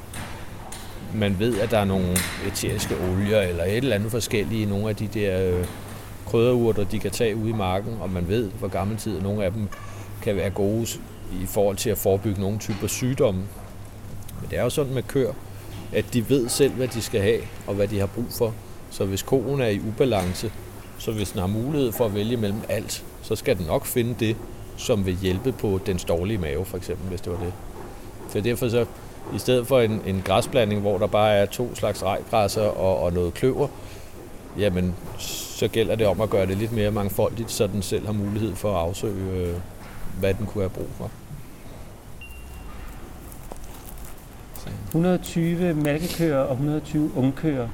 Man 1.15 1.39
ved, 1.39 1.59
at 1.59 1.71
der 1.71 1.77
er 1.77 1.85
nogle 1.85 2.17
eteriske 2.47 2.95
olier 2.95 3.41
eller 3.41 3.63
et 3.63 3.77
eller 3.77 3.95
andet 3.95 4.11
forskellige 4.11 4.61
i 4.61 4.65
nogle 4.65 4.89
af 4.89 4.95
de 4.95 5.07
der 5.07 5.57
øh, 5.57 5.65
krydderurter, 6.25 6.83
de 6.83 6.99
kan 6.99 7.11
tage 7.11 7.35
ude 7.35 7.49
i 7.49 7.53
marken, 7.53 7.97
og 8.01 8.09
man 8.09 8.27
ved, 8.27 8.51
hvor 8.51 8.67
gammel 8.67 8.97
tid 8.97 9.21
nogle 9.21 9.45
af 9.45 9.51
dem 9.51 9.67
kan 10.21 10.35
være 10.35 10.49
gode 10.49 10.87
i 11.41 11.45
forhold 11.45 11.77
til 11.77 11.89
at 11.89 11.97
forebygge 11.97 12.41
nogle 12.41 12.59
typer 12.59 12.87
sygdomme. 12.87 13.41
Men 14.41 14.49
det 14.49 14.59
er 14.59 14.63
jo 14.63 14.69
sådan 14.69 14.93
med 14.93 15.03
køer, 15.03 15.33
at 15.93 16.05
de 16.13 16.29
ved 16.29 16.49
selv, 16.49 16.71
hvad 16.71 16.87
de 16.87 17.01
skal 17.01 17.21
have, 17.21 17.41
og 17.67 17.75
hvad 17.75 17.87
de 17.87 17.99
har 17.99 18.05
brug 18.05 18.25
for. 18.37 18.53
Så 18.89 19.05
hvis 19.05 19.23
koen 19.23 19.61
er 19.61 19.67
i 19.67 19.79
ubalance, 19.79 20.51
så 20.97 21.11
hvis 21.11 21.31
den 21.31 21.39
har 21.39 21.47
mulighed 21.47 21.91
for 21.91 22.05
at 22.05 22.15
vælge 22.15 22.37
mellem 22.37 22.61
alt, 22.69 23.03
så 23.21 23.35
skal 23.35 23.57
den 23.57 23.65
nok 23.65 23.85
finde 23.85 24.15
det, 24.19 24.35
som 24.77 25.05
vil 25.05 25.17
hjælpe 25.21 25.51
på 25.51 25.79
den 25.85 25.97
dårlige 25.97 26.37
mave, 26.37 26.65
for 26.65 26.77
eksempel, 26.77 27.09
hvis 27.09 27.21
det 27.21 27.31
var 27.31 27.39
det. 27.39 27.53
Så 28.29 28.41
derfor 28.41 28.69
så, 28.69 28.85
i 29.35 29.39
stedet 29.39 29.67
for 29.67 29.79
en, 29.79 30.01
en 30.05 30.21
græsblanding, 30.25 30.81
hvor 30.81 30.97
der 30.97 31.07
bare 31.07 31.33
er 31.35 31.45
to 31.45 31.75
slags 31.75 32.03
rejgræsser 32.03 32.61
og, 32.61 32.99
og 32.99 33.13
noget 33.13 33.33
kløver, 33.33 33.67
jamen, 34.59 34.95
så 35.17 35.67
gælder 35.67 35.95
det 35.95 36.07
om 36.07 36.21
at 36.21 36.29
gøre 36.29 36.45
det 36.45 36.57
lidt 36.57 36.71
mere 36.71 36.91
mangfoldigt, 36.91 37.51
så 37.51 37.67
den 37.67 37.81
selv 37.81 38.05
har 38.05 38.13
mulighed 38.13 38.55
for 38.55 38.71
at 38.71 38.79
afsøge, 38.79 39.31
øh, 39.31 39.55
hvad 40.19 40.33
den 40.33 40.45
kunne 40.45 40.61
have 40.61 40.69
brug 40.69 40.89
for. 40.97 41.11
120 44.93 45.73
malkekøer 45.73 46.37
og 46.37 46.51
120 46.51 47.11
ungkøer. 47.15 47.67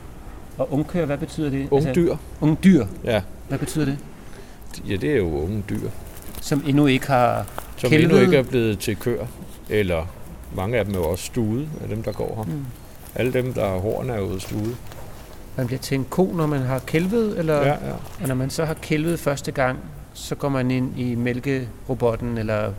Og 0.57 0.73
ungkøer, 0.73 1.05
hvad 1.05 1.17
betyder 1.17 1.49
det? 1.49 1.67
Unge 1.71 1.93
dyr, 1.95 2.15
unge 2.41 2.57
dyr, 2.63 2.85
ja. 3.03 3.21
hvad 3.47 3.57
betyder 3.59 3.85
det? 3.85 3.97
ja, 4.89 4.95
det 4.95 5.11
er 5.11 5.17
jo 5.17 5.41
unge 5.43 5.63
dyr. 5.69 5.89
Som 6.41 6.63
endnu 6.67 6.85
ikke 6.85 7.07
har... 7.07 7.45
Som 7.77 7.89
Kælvede. 7.89 8.03
endnu 8.09 8.25
ikke 8.25 8.37
er 8.37 8.43
blevet 8.43 8.79
til 8.79 8.95
køer. 8.95 9.25
Eller 9.69 10.05
mange 10.55 10.77
af 10.77 10.85
dem 10.85 10.93
er 10.93 10.97
jo 10.99 11.05
også 11.09 11.23
stude 11.25 11.67
af 11.83 11.87
dem, 11.89 12.03
der 12.03 12.11
går 12.11 12.35
her. 12.47 12.55
Mm. 12.55 12.65
Alle 13.15 13.33
dem, 13.33 13.53
der 13.53 13.67
har 13.69 13.77
horn, 13.77 14.09
er 14.09 14.17
jo 14.17 14.39
stude. 14.39 14.75
Man 15.57 15.67
bliver 15.67 15.79
til 15.79 15.95
en 15.95 16.05
ko, 16.09 16.31
når 16.35 16.47
man 16.47 16.61
har 16.61 16.79
kælvet, 16.79 17.39
eller 17.39 17.55
Ja, 17.57 17.67
ja. 17.67 17.75
og 18.21 18.27
når 18.27 18.35
man 18.35 18.49
så 18.49 18.65
har 18.65 18.73
kælvet 18.73 19.19
første 19.19 19.51
gang, 19.51 19.79
så 20.13 20.35
går 20.35 20.49
man 20.49 20.71
ind 20.71 20.99
i 20.99 21.15
mælkerobotten, 21.15 22.37
eller 22.37 22.71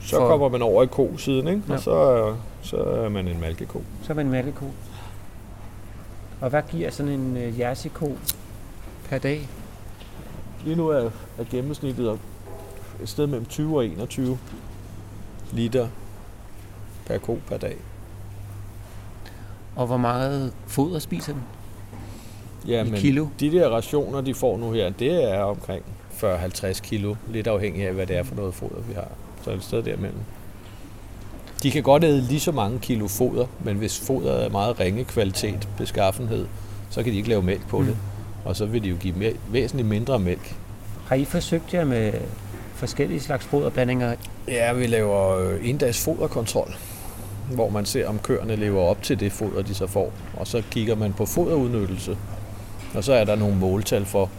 Så 0.00 0.16
For- 0.16 0.28
kommer 0.28 0.48
man 0.48 0.62
over 0.62 0.82
i 0.82 0.86
ko-siden, 0.86 1.48
ikke? 1.48 1.62
Ja. 1.68 1.74
og 1.74 1.80
så, 1.80 1.90
er- 1.90 2.36
så 2.62 2.76
er 2.76 3.08
man 3.08 3.28
en 3.28 3.40
malkeko. 3.40 3.82
så 4.02 4.12
er 4.12 4.14
man 4.14 4.26
en 4.26 4.32
mælkeko. 4.32 4.66
Og 6.40 6.50
hvad 6.50 6.62
giver 6.70 6.90
sådan 6.90 7.12
en 7.12 7.36
uh, 7.36 7.60
jersey-ko 7.60 8.16
per 9.08 9.18
dag? 9.18 9.48
Lige 10.64 10.76
nu 10.76 10.88
er, 10.88 11.10
er 11.38 11.44
gennemsnittet 11.50 12.08
op 12.08 12.18
et 13.02 13.08
sted 13.08 13.26
mellem 13.26 13.46
20 13.46 13.76
og 13.76 13.86
21 13.86 14.38
liter 15.52 15.88
per 17.06 17.18
ko 17.18 17.38
per 17.46 17.56
dag. 17.56 17.76
Og 19.76 19.86
hvor 19.86 19.96
meget 19.96 20.52
foder 20.66 20.98
spiser 20.98 21.32
den? 21.32 21.42
Ja, 22.66 22.84
I 22.84 22.90
kilo? 22.96 23.26
de 23.40 23.50
der 23.50 23.68
rationer, 23.68 24.20
de 24.20 24.34
får 24.34 24.56
nu 24.56 24.72
her, 24.72 24.90
det 24.90 25.32
er 25.32 25.40
omkring 25.40 25.84
40-50 26.22 26.80
kilo, 26.80 27.14
lidt 27.28 27.46
afhængig 27.46 27.86
af, 27.86 27.92
hvad 27.94 28.06
det 28.06 28.16
er 28.16 28.22
for 28.22 28.34
noget 28.34 28.54
foder, 28.54 28.80
vi 28.80 28.94
har. 28.94 29.08
Så 29.42 29.50
et 29.50 29.62
sted 29.62 29.82
derimellem. 29.82 30.20
De 31.62 31.70
kan 31.70 31.82
godt 31.82 32.04
æde 32.04 32.20
lige 32.20 32.40
så 32.40 32.52
mange 32.52 32.78
kilo 32.78 33.06
foder, 33.08 33.46
men 33.64 33.76
hvis 33.76 34.00
foderet 34.00 34.44
er 34.44 34.50
meget 34.50 34.80
ringe 34.80 35.04
kvalitet, 35.04 35.68
beskaffenhed, 35.78 36.46
så 36.90 37.02
kan 37.02 37.12
de 37.12 37.16
ikke 37.16 37.28
lave 37.28 37.42
mælk 37.42 37.68
på 37.68 37.78
Mm. 37.78 37.84
det. 37.86 37.96
Og 38.44 38.56
så 38.56 38.66
vil 38.66 38.82
de 38.84 38.88
jo 38.88 38.96
give 39.00 39.14
mere, 39.16 39.32
væsentligt 39.50 39.88
mindre 39.88 40.18
mælk. 40.18 40.54
Har 41.08 41.16
I 41.16 41.24
forsøgt 41.24 41.74
jer 41.74 41.84
med 41.84 42.12
forskellige 42.74 43.20
slags 43.20 43.44
foderblandinger? 43.44 44.14
Ja, 44.48 44.72
vi 44.72 44.86
laver 44.86 45.36
øh, 45.38 45.68
endags 45.68 46.04
foderkontrol, 46.04 46.74
hvor 47.54 47.70
man 47.70 47.84
ser, 47.86 48.08
om 48.08 48.18
køerne 48.18 48.56
lever 48.56 48.82
op 48.82 49.02
til 49.02 49.20
det 49.20 49.32
foder, 49.32 49.62
de 49.62 49.74
så 49.74 49.86
får. 49.86 50.12
Og 50.36 50.46
så 50.46 50.62
kigger 50.70 50.94
man 50.94 51.12
på 51.12 51.26
foderudnyttelse. 51.26 52.16
Og 52.94 53.04
så 53.04 53.12
er 53.12 53.24
der 53.24 53.36
nogle 53.36 53.56
måltal 53.56 54.04
for, 54.04 54.30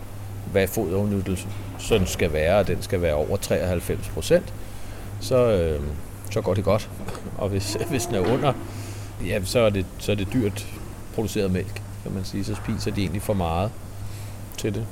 hvad 0.52 0.68
foderudnyttelse 0.68 1.48
sådan 1.80 2.08
skal 2.08 2.34
være, 2.34 2.58
og 2.58 2.68
den 2.68 2.78
skal 2.82 3.02
være 3.02 3.14
over 3.14 3.38
93 3.38 4.08
procent. 4.14 4.54
Så, 5.22 5.52
øh, 5.52 5.80
så 6.30 6.42
går 6.42 6.54
det 6.54 6.64
godt. 6.64 6.90
Og 7.38 7.50
hvis, 7.50 7.78
hvis 7.90 8.06
den 8.06 8.16
er 8.16 8.34
under, 8.34 8.54
ja, 9.26 9.40
så 9.44 9.60
er 9.60 9.70
det, 9.70 9.86
så 9.98 10.12
er 10.12 10.16
det 10.16 10.34
dyrt 10.34 10.68
produceret 11.16 11.52
mælk, 11.52 11.82
kan 12.04 12.14
man 12.14 12.26
sige. 12.26 12.44
Så 12.44 12.56
spiser 12.56 12.92
de 12.92 13.02
egentlig 13.02 13.22
for 13.22 13.34
meget 13.34 13.72
til 14.58 14.74
det. 14.74 14.86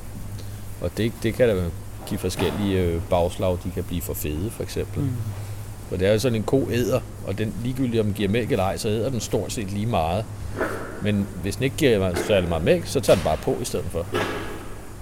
Og 0.81 0.91
det, 0.97 1.13
det 1.23 1.33
kan 1.33 1.47
da 1.49 1.63
give 2.07 2.17
forskellige 2.17 2.81
øh, 2.81 3.01
bagslag. 3.09 3.57
De 3.63 3.71
kan 3.73 3.83
blive 3.83 4.01
for 4.01 4.13
fede, 4.13 4.51
for 4.51 4.63
eksempel. 4.63 5.03
Mm. 5.03 5.11
For 5.89 5.97
det 5.97 6.07
er 6.07 6.13
jo 6.13 6.19
sådan 6.19 6.35
en 6.35 6.43
ko 6.43 6.67
æder, 6.71 6.99
og 7.27 7.37
den, 7.37 7.53
ligegyldigt 7.63 7.99
om 7.99 8.05
den 8.05 8.13
giver 8.13 8.29
mælk 8.29 8.51
eller 8.51 8.63
ej, 8.63 8.77
så 8.77 8.89
æder 8.89 9.09
den 9.09 9.19
stort 9.19 9.53
set 9.53 9.71
lige 9.71 9.85
meget. 9.85 10.25
Men 11.01 11.27
hvis 11.41 11.55
den 11.55 11.63
ikke 11.63 11.75
giver 11.75 12.15
særlig 12.15 12.49
meget 12.49 12.63
mælk, 12.63 12.85
så 12.85 12.99
tager 12.99 13.17
den 13.17 13.23
bare 13.23 13.37
på 13.37 13.57
i 13.61 13.65
stedet 13.65 13.85
for. 13.85 14.05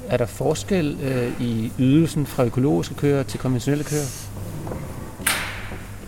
Er 0.08 0.18
der 0.18 0.26
forskel 0.26 0.98
øh, 1.02 1.42
i 1.42 1.72
ydelsen 1.80 2.26
fra 2.26 2.44
økologiske 2.44 2.96
køer 2.96 3.24
til 3.24 3.40
konventionelle 3.40 3.84
køer? 3.84 4.25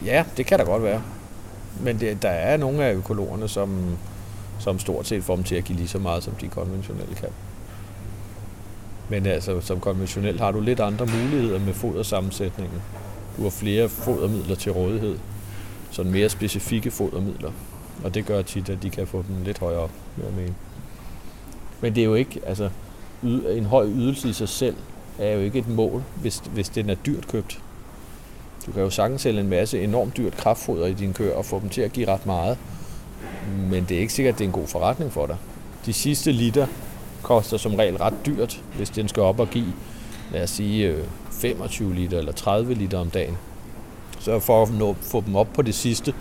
Ja, 0.08 0.24
det 0.38 0.46
kan 0.46 0.60
der 0.60 0.66
godt 0.66 0.84
være. 0.84 1.02
Men 1.82 2.00
det, 2.00 2.22
der 2.22 2.30
er 2.30 2.58
nogle 2.58 2.84
af 2.84 2.94
økologerne, 2.94 3.48
som, 3.48 3.98
som 4.60 4.80
stort 4.80 5.08
set 5.08 5.24
får 5.24 5.36
dem 5.36 5.44
til 5.44 5.56
at 5.56 5.64
give 5.64 5.78
lige 5.78 5.88
så 5.88 6.00
meget, 6.00 6.24
som 6.24 6.34
de 6.34 6.48
konventionelle 6.48 7.16
kan. 7.16 7.30
Men 9.10 9.26
altså, 9.26 9.62
som 9.62 9.80
konventionelt 9.80 10.40
har 10.40 10.52
du 10.52 10.62
lidt 10.62 10.80
andre 10.80 11.06
muligheder 11.06 11.60
med 11.60 11.74
fodersammensætningen. 11.74 12.82
Du 13.38 13.44
har 13.44 13.50
flere 13.50 13.90
fodermidler 13.90 14.56
til 14.56 14.72
rådighed. 14.72 15.18
Sådan 15.92 16.12
mere 16.12 16.30
specifikke 16.30 16.92
fodermidler. 16.92 17.52
Og 18.04 18.14
det 18.14 18.26
gør 18.26 18.42
tit, 18.42 18.70
at 18.70 18.84
de 18.84 18.90
kan 18.90 19.08
få 19.08 19.24
dem 19.28 19.44
lidt 19.44 19.60
højere 19.60 19.80
op, 19.80 19.92
vil 20.16 20.26
jeg 20.26 20.34
mene. 20.34 20.56
Men 21.82 21.96
det 21.96 22.02
er 22.02 22.06
jo 22.06 22.16
ikke, 22.16 22.42
altså, 22.46 22.70
en 23.24 23.66
høj 23.66 23.88
ydelse 23.88 24.30
i 24.30 24.34
sig 24.34 24.50
selv 24.50 24.76
er 25.20 25.32
jo 25.32 25.40
ikke 25.40 25.60
et 25.60 25.68
mål, 25.68 26.04
hvis, 26.22 26.44
hvis 26.54 26.70
den 26.70 26.90
er 26.90 26.96
dyrt 26.96 27.28
købt. 27.28 27.62
Du 28.68 28.72
kan 28.72 28.82
jo 28.82 28.90
sagtens 28.90 29.22
sælge 29.22 29.40
en 29.40 29.50
masse 29.50 29.84
enormt 29.84 30.18
dyrt 30.18 30.38
kraftfoder 30.38 30.86
i 30.86 30.94
dine 30.94 31.14
køer 31.14 31.36
og 31.36 31.46
få 31.46 31.60
dem 31.60 31.70
til 31.70 31.82
at 31.82 31.94
give 31.94 32.08
ret 32.08 32.26
meget. 32.26 32.58
Men 33.70 33.86
det 33.90 33.98
er 33.98 34.02
ikke 34.02 34.14
sikkert, 34.14 34.34
at 34.34 34.40
det 34.40 34.46
er 34.46 34.50
en 34.50 34.54
god 34.54 34.68
forretning 34.68 35.14
for 35.14 35.26
dig. 35.26 35.38
De 35.86 35.94
sidste 35.94 36.32
liter 36.32 36.68
koster 37.24 37.58
som 37.58 37.76
regel 37.76 37.98
ret 37.98 38.14
dyrt, 38.26 38.62
hvis 38.76 38.90
den 38.90 39.08
skal 39.08 39.24
op 39.24 39.40
og 39.40 39.50
give, 39.50 39.74
lad 40.32 40.44
os 40.44 40.50
sige, 40.50 40.88
øh, 40.88 41.04
25 41.32 41.96
liter 41.96 42.18
eller 42.18 42.32
30 42.32 42.74
liter 42.74 42.98
om 43.00 43.10
dagen. 43.10 43.38
Så 44.20 44.40
for 44.40 44.64
at 44.64 44.74
nå, 44.74 44.96
få 45.02 45.24
dem 45.26 45.36
op 45.36 45.48
på 45.54 45.62
det 45.62 45.76
sidste, 45.76 46.14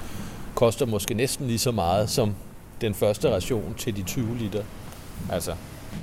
koster 0.54 0.86
måske 0.86 1.14
næsten 1.14 1.46
lige 1.46 1.58
så 1.58 1.70
meget 1.70 2.10
som 2.10 2.34
den 2.80 2.94
første 2.94 3.30
ration 3.30 3.74
til 3.78 3.96
de 3.96 4.02
20 4.02 4.36
liter. 4.38 4.62
Altså, 5.30 5.54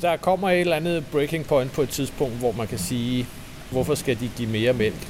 der 0.02 0.18
kommer 0.18 0.50
et 0.50 0.60
eller 0.62 0.76
andet 0.76 1.06
breaking 1.12 1.46
point 1.46 1.72
på 1.72 1.82
et 1.82 1.90
tidspunkt, 1.90 2.36
hvor 2.36 2.52
man 2.52 2.68
kan 2.68 2.80
sige, 2.80 3.28
hvorfor 3.72 3.96
skal 3.96 4.20
de 4.20 4.32
give 4.38 4.50
mere 4.50 4.74
mælk? 4.74 5.08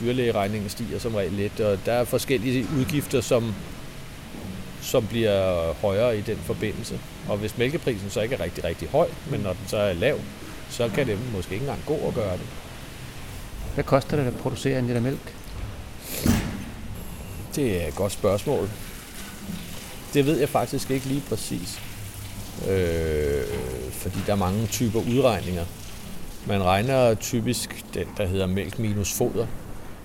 Dyrlægeregningen 0.00 0.70
stiger 0.70 0.98
som 0.98 1.14
regel 1.14 1.32
lidt, 1.32 1.60
og 1.60 1.78
der 1.86 1.92
er 1.92 2.04
forskellige 2.04 2.66
udgifter, 2.78 3.20
som, 3.20 3.54
som 4.82 5.06
bliver 5.06 5.72
højere 5.72 6.18
i 6.18 6.20
den 6.20 6.36
forbindelse. 6.36 7.00
Og 7.28 7.36
hvis 7.36 7.58
mælkeprisen 7.58 8.10
så 8.10 8.20
ikke 8.20 8.34
er 8.34 8.40
rigtig, 8.40 8.64
rigtig 8.64 8.88
høj, 8.88 9.08
men 9.30 9.40
når 9.40 9.52
den 9.52 9.62
så 9.66 9.76
er 9.76 9.92
lav, 9.92 10.18
så 10.70 10.88
kan 10.88 11.06
det 11.06 11.18
måske 11.32 11.52
ikke 11.52 11.62
engang 11.62 11.82
gå 11.86 12.08
at 12.08 12.14
gøre 12.14 12.32
det. 12.32 12.46
Hvad 13.74 13.84
koster 13.84 14.16
det 14.16 14.26
at 14.26 14.36
producere 14.36 14.78
en 14.78 14.86
liter 14.86 15.00
mælk? 15.00 15.34
Det 17.54 17.82
er 17.82 17.88
et 17.88 17.94
godt 17.94 18.12
spørgsmål. 18.12 18.70
Det 20.14 20.26
ved 20.26 20.38
jeg 20.38 20.48
faktisk 20.48 20.90
ikke 20.90 21.06
lige 21.06 21.22
præcis. 21.28 21.80
Øh, 22.68 23.44
fordi 23.92 24.18
der 24.26 24.32
er 24.32 24.36
mange 24.36 24.66
typer 24.66 25.00
udregninger. 25.00 25.64
Man 26.46 26.62
regner 26.62 27.14
typisk 27.14 27.84
den, 27.94 28.06
der 28.16 28.26
hedder 28.26 28.46
mælk 28.46 28.78
minus 28.78 29.12
foder. 29.12 29.46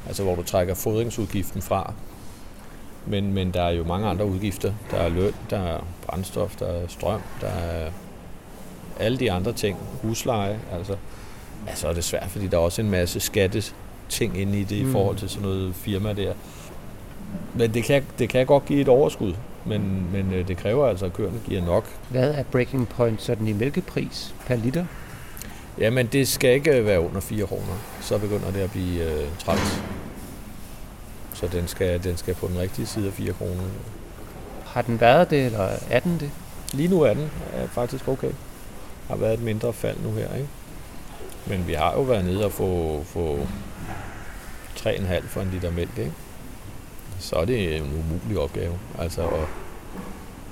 Altså 0.07 0.23
hvor 0.23 0.35
du 0.35 0.43
trækker 0.43 0.73
fodringsudgiften 0.73 1.61
fra. 1.61 1.93
Men, 3.05 3.33
men 3.33 3.51
der 3.51 3.61
er 3.61 3.71
jo 3.71 3.83
mange 3.83 4.07
andre 4.07 4.25
udgifter. 4.25 4.73
Der 4.91 4.97
er 4.97 5.09
løn, 5.09 5.33
der 5.49 5.59
er 5.59 5.79
brændstof, 6.07 6.55
der 6.55 6.65
er 6.65 6.87
strøm, 6.87 7.21
der 7.41 7.47
er 7.47 7.89
alle 8.99 9.19
de 9.19 9.31
andre 9.31 9.53
ting. 9.53 9.77
Husleje, 10.01 10.59
altså. 10.73 10.95
Altså 11.67 11.87
er 11.87 11.93
det 11.93 12.03
svært, 12.03 12.29
fordi 12.29 12.47
der 12.47 12.57
er 12.57 12.61
også 12.61 12.81
en 12.81 12.91
masse 12.91 13.19
skatte 13.19 13.63
ting 14.09 14.37
inde 14.41 14.59
i 14.59 14.63
det 14.63 14.83
mm. 14.83 14.89
i 14.89 14.91
forhold 14.91 15.17
til 15.17 15.29
sådan 15.29 15.43
noget 15.43 15.75
firma 15.75 16.13
der. 16.13 16.33
Men 17.53 17.73
det 17.73 17.83
kan, 17.83 18.03
det 18.19 18.29
kan 18.29 18.45
godt 18.45 18.65
give 18.65 18.81
et 18.81 18.87
overskud, 18.87 19.33
men, 19.65 20.11
men 20.11 20.33
øh, 20.33 20.47
det 20.47 20.57
kræver 20.57 20.87
altså, 20.87 21.05
at 21.05 21.13
køerne 21.13 21.39
giver 21.45 21.65
nok. 21.65 21.85
Hvad 22.09 22.33
er 22.33 22.43
breaking 22.43 22.89
point 22.89 23.21
sådan 23.21 23.47
i 23.47 23.53
mælkepris 23.53 24.35
per 24.47 24.55
liter? 24.55 24.85
Jamen, 25.77 26.08
det 26.08 26.27
skal 26.27 26.53
ikke 26.53 26.86
være 26.86 27.00
under 27.00 27.22
4 27.22 27.48
kroner. 27.48 27.77
Så 28.01 28.18
begynder 28.18 28.51
det 28.51 28.60
at 28.60 28.72
blive 28.72 29.03
øh, 29.03 29.27
træls. 29.39 29.82
Så 31.34 31.48
den 31.48 31.68
skal, 31.68 32.03
den 32.03 32.18
skal 32.18 32.34
på 32.34 32.48
den 32.48 32.60
rigtige 32.60 32.86
side 32.86 33.08
af 33.08 33.13
4 33.13 33.34
kroner. 33.34 33.63
Har 34.65 34.82
den 34.82 35.01
været 35.01 35.30
det, 35.30 35.46
eller 35.46 35.70
er 35.89 36.00
den 36.00 36.20
det? 36.20 36.32
Lige 36.74 36.89
nu 36.89 37.01
er 37.01 37.13
den 37.13 37.32
er 37.53 37.68
faktisk 37.68 38.08
okay. 38.08 38.32
Har 39.08 39.15
været 39.15 39.34
et 39.34 39.42
mindre 39.42 39.74
fald 39.74 39.98
nu 40.03 40.12
her, 40.12 40.36
ikke? 40.36 40.50
Men 41.48 41.68
vi 41.68 41.74
har 41.74 41.94
jo 41.94 42.01
været 42.01 42.25
nede 42.25 42.46
og 42.46 42.51
få, 42.51 43.03
få 43.06 43.48
3,5 44.77 45.27
for 45.27 45.42
en 45.42 45.50
liter 45.50 45.72
mælk, 45.72 45.98
ikke? 45.98 46.12
Så 47.20 47.36
er 47.36 47.46
det 47.46 47.75
en 47.75 47.82
umulig 47.84 48.39
opgave. 48.39 48.80
Altså, 49.00 49.22
og, 49.22 49.48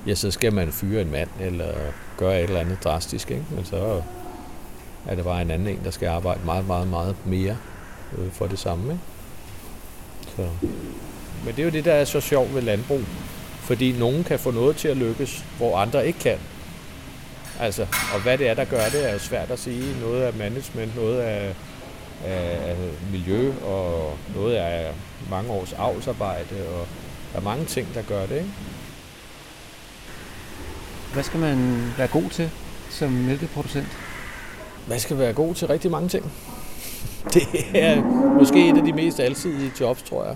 ja, 0.08 0.16
så 0.16 0.32
skal 0.32 0.54
man 0.54 0.72
fyre 0.72 1.02
en 1.02 1.12
mand, 1.12 1.30
eller 1.40 1.74
gøre 2.18 2.38
et 2.38 2.44
eller 2.44 2.60
andet 2.60 2.84
drastisk, 2.84 3.32
ikke? 3.32 3.46
Men 3.52 3.66
så 3.66 4.02
er 5.08 5.16
det 5.16 5.24
bare 5.24 5.42
en 5.42 5.52
anden 5.52 5.68
en, 5.68 5.80
der 5.84 5.92
skal 5.92 6.08
arbejde 6.08 6.40
meget, 6.46 6.68
meget, 6.68 6.88
meget 6.88 7.16
mere 7.26 7.58
øh, 8.18 8.32
for 8.32 8.48
det 8.48 8.60
samme, 8.60 8.94
ikke? 8.94 9.04
Så. 10.36 10.48
Men 11.46 11.56
det 11.56 11.60
er 11.60 11.64
jo 11.64 11.70
det, 11.70 11.86
der 11.86 11.94
er 11.94 12.06
så 12.06 12.22
sjovt 12.22 12.56
ved 12.56 12.62
landbrug. 12.62 13.02
Fordi 13.60 13.92
nogen 13.92 14.24
kan 14.24 14.40
få 14.40 14.52
noget 14.52 14.76
til 14.76 14.88
at 14.88 14.98
lykkes, 14.98 15.46
hvor 15.58 15.78
andre 15.78 16.08
ikke 16.08 16.20
kan. 16.20 16.38
Altså, 17.60 17.88
og 18.14 18.22
hvad 18.22 18.38
det 18.38 18.48
er, 18.48 18.54
der 18.54 18.66
gør 18.66 18.86
det, 18.86 19.10
er 19.10 19.14
jo 19.14 19.20
svært 19.20 19.52
at 19.52 19.60
sige. 19.60 20.00
Noget 20.00 20.22
af 20.22 20.34
management, 20.34 20.96
noget 20.96 21.22
af, 21.22 21.56
af 22.26 22.76
miljø, 23.12 23.54
og 23.66 24.18
noget 24.36 24.56
af 24.56 24.94
mange 25.30 25.52
års 25.52 25.74
avlsarbejde, 25.74 26.68
og 26.68 26.88
der 27.34 27.40
er 27.40 27.44
mange 27.44 27.66
ting, 27.66 27.88
der 27.94 28.02
gør 28.02 28.26
det, 28.26 28.36
ikke? 28.36 28.50
Hvad 31.14 31.24
skal 31.24 31.40
man 31.40 31.92
være 31.98 32.08
god 32.08 32.30
til 32.30 32.50
som 32.90 33.12
mælkeproducent? 33.12 33.88
Man 34.88 35.00
skal 35.00 35.18
være 35.18 35.34
god 35.34 35.56
til 35.56 35.68
rigtig 35.68 35.92
mange 35.92 36.10
ting. 36.10 36.32
Det 37.34 37.44
er 37.74 38.04
måske 38.40 38.70
et 38.70 38.78
af 38.78 38.84
de 38.84 38.94
mest 38.94 39.20
alsidige 39.20 39.72
jobs, 39.80 40.02
tror 40.02 40.26
jeg. 40.26 40.36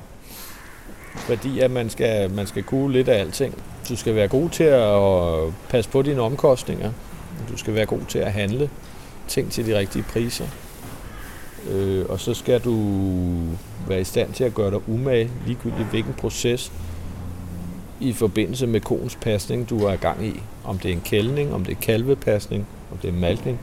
Fordi 1.16 1.60
at 1.60 1.72
man 1.72 1.90
skal, 1.90 2.32
man 2.32 2.48
skal 2.48 2.64
kunne 2.64 2.94
lidt 2.94 3.08
af 3.08 3.20
alting. 3.20 3.64
Du 3.90 3.96
skal 3.96 4.16
være 4.16 4.28
god 4.28 4.50
til 4.50 4.64
at 4.64 5.54
passe 5.70 5.90
på 5.90 6.02
dine 6.02 6.22
omkostninger. 6.22 6.92
Du 7.50 7.58
skal 7.58 7.74
være 7.74 7.86
god 7.86 8.02
til 8.08 8.20
at 8.20 8.32
handle 8.32 8.70
ting 9.28 9.52
til 9.52 9.66
de 9.66 9.78
rigtige 9.78 10.04
priser. 10.04 10.46
Øh, 11.72 12.06
og 12.10 12.20
så 12.20 12.34
skal 12.34 12.60
du 12.60 12.76
være 13.88 14.02
i 14.02 14.04
stand 14.04 14.34
til 14.34 14.44
at 14.44 14.54
gøre 14.54 14.72
dig 14.72 14.90
umage, 14.90 15.32
ligegyldigt 15.46 15.90
hvilken 15.90 16.14
proces 16.14 16.72
i 18.00 18.14
forbindelse 18.14 18.68
med 18.68 18.82
koens 18.82 19.16
pasning, 19.16 19.70
du 19.70 19.86
er 19.86 19.94
i 19.94 19.96
gang 19.96 20.26
i. 20.26 20.42
Om 20.64 20.80
det 20.80 20.90
er 20.90 20.94
en 20.94 21.02
kældning, 21.06 21.54
om 21.54 21.66
det 21.66 21.72
er 21.72 21.82
kalvepasning, 21.82 22.68
om 22.92 22.98
det 22.98 23.08
er 23.08 23.14
malkning. 23.14 23.60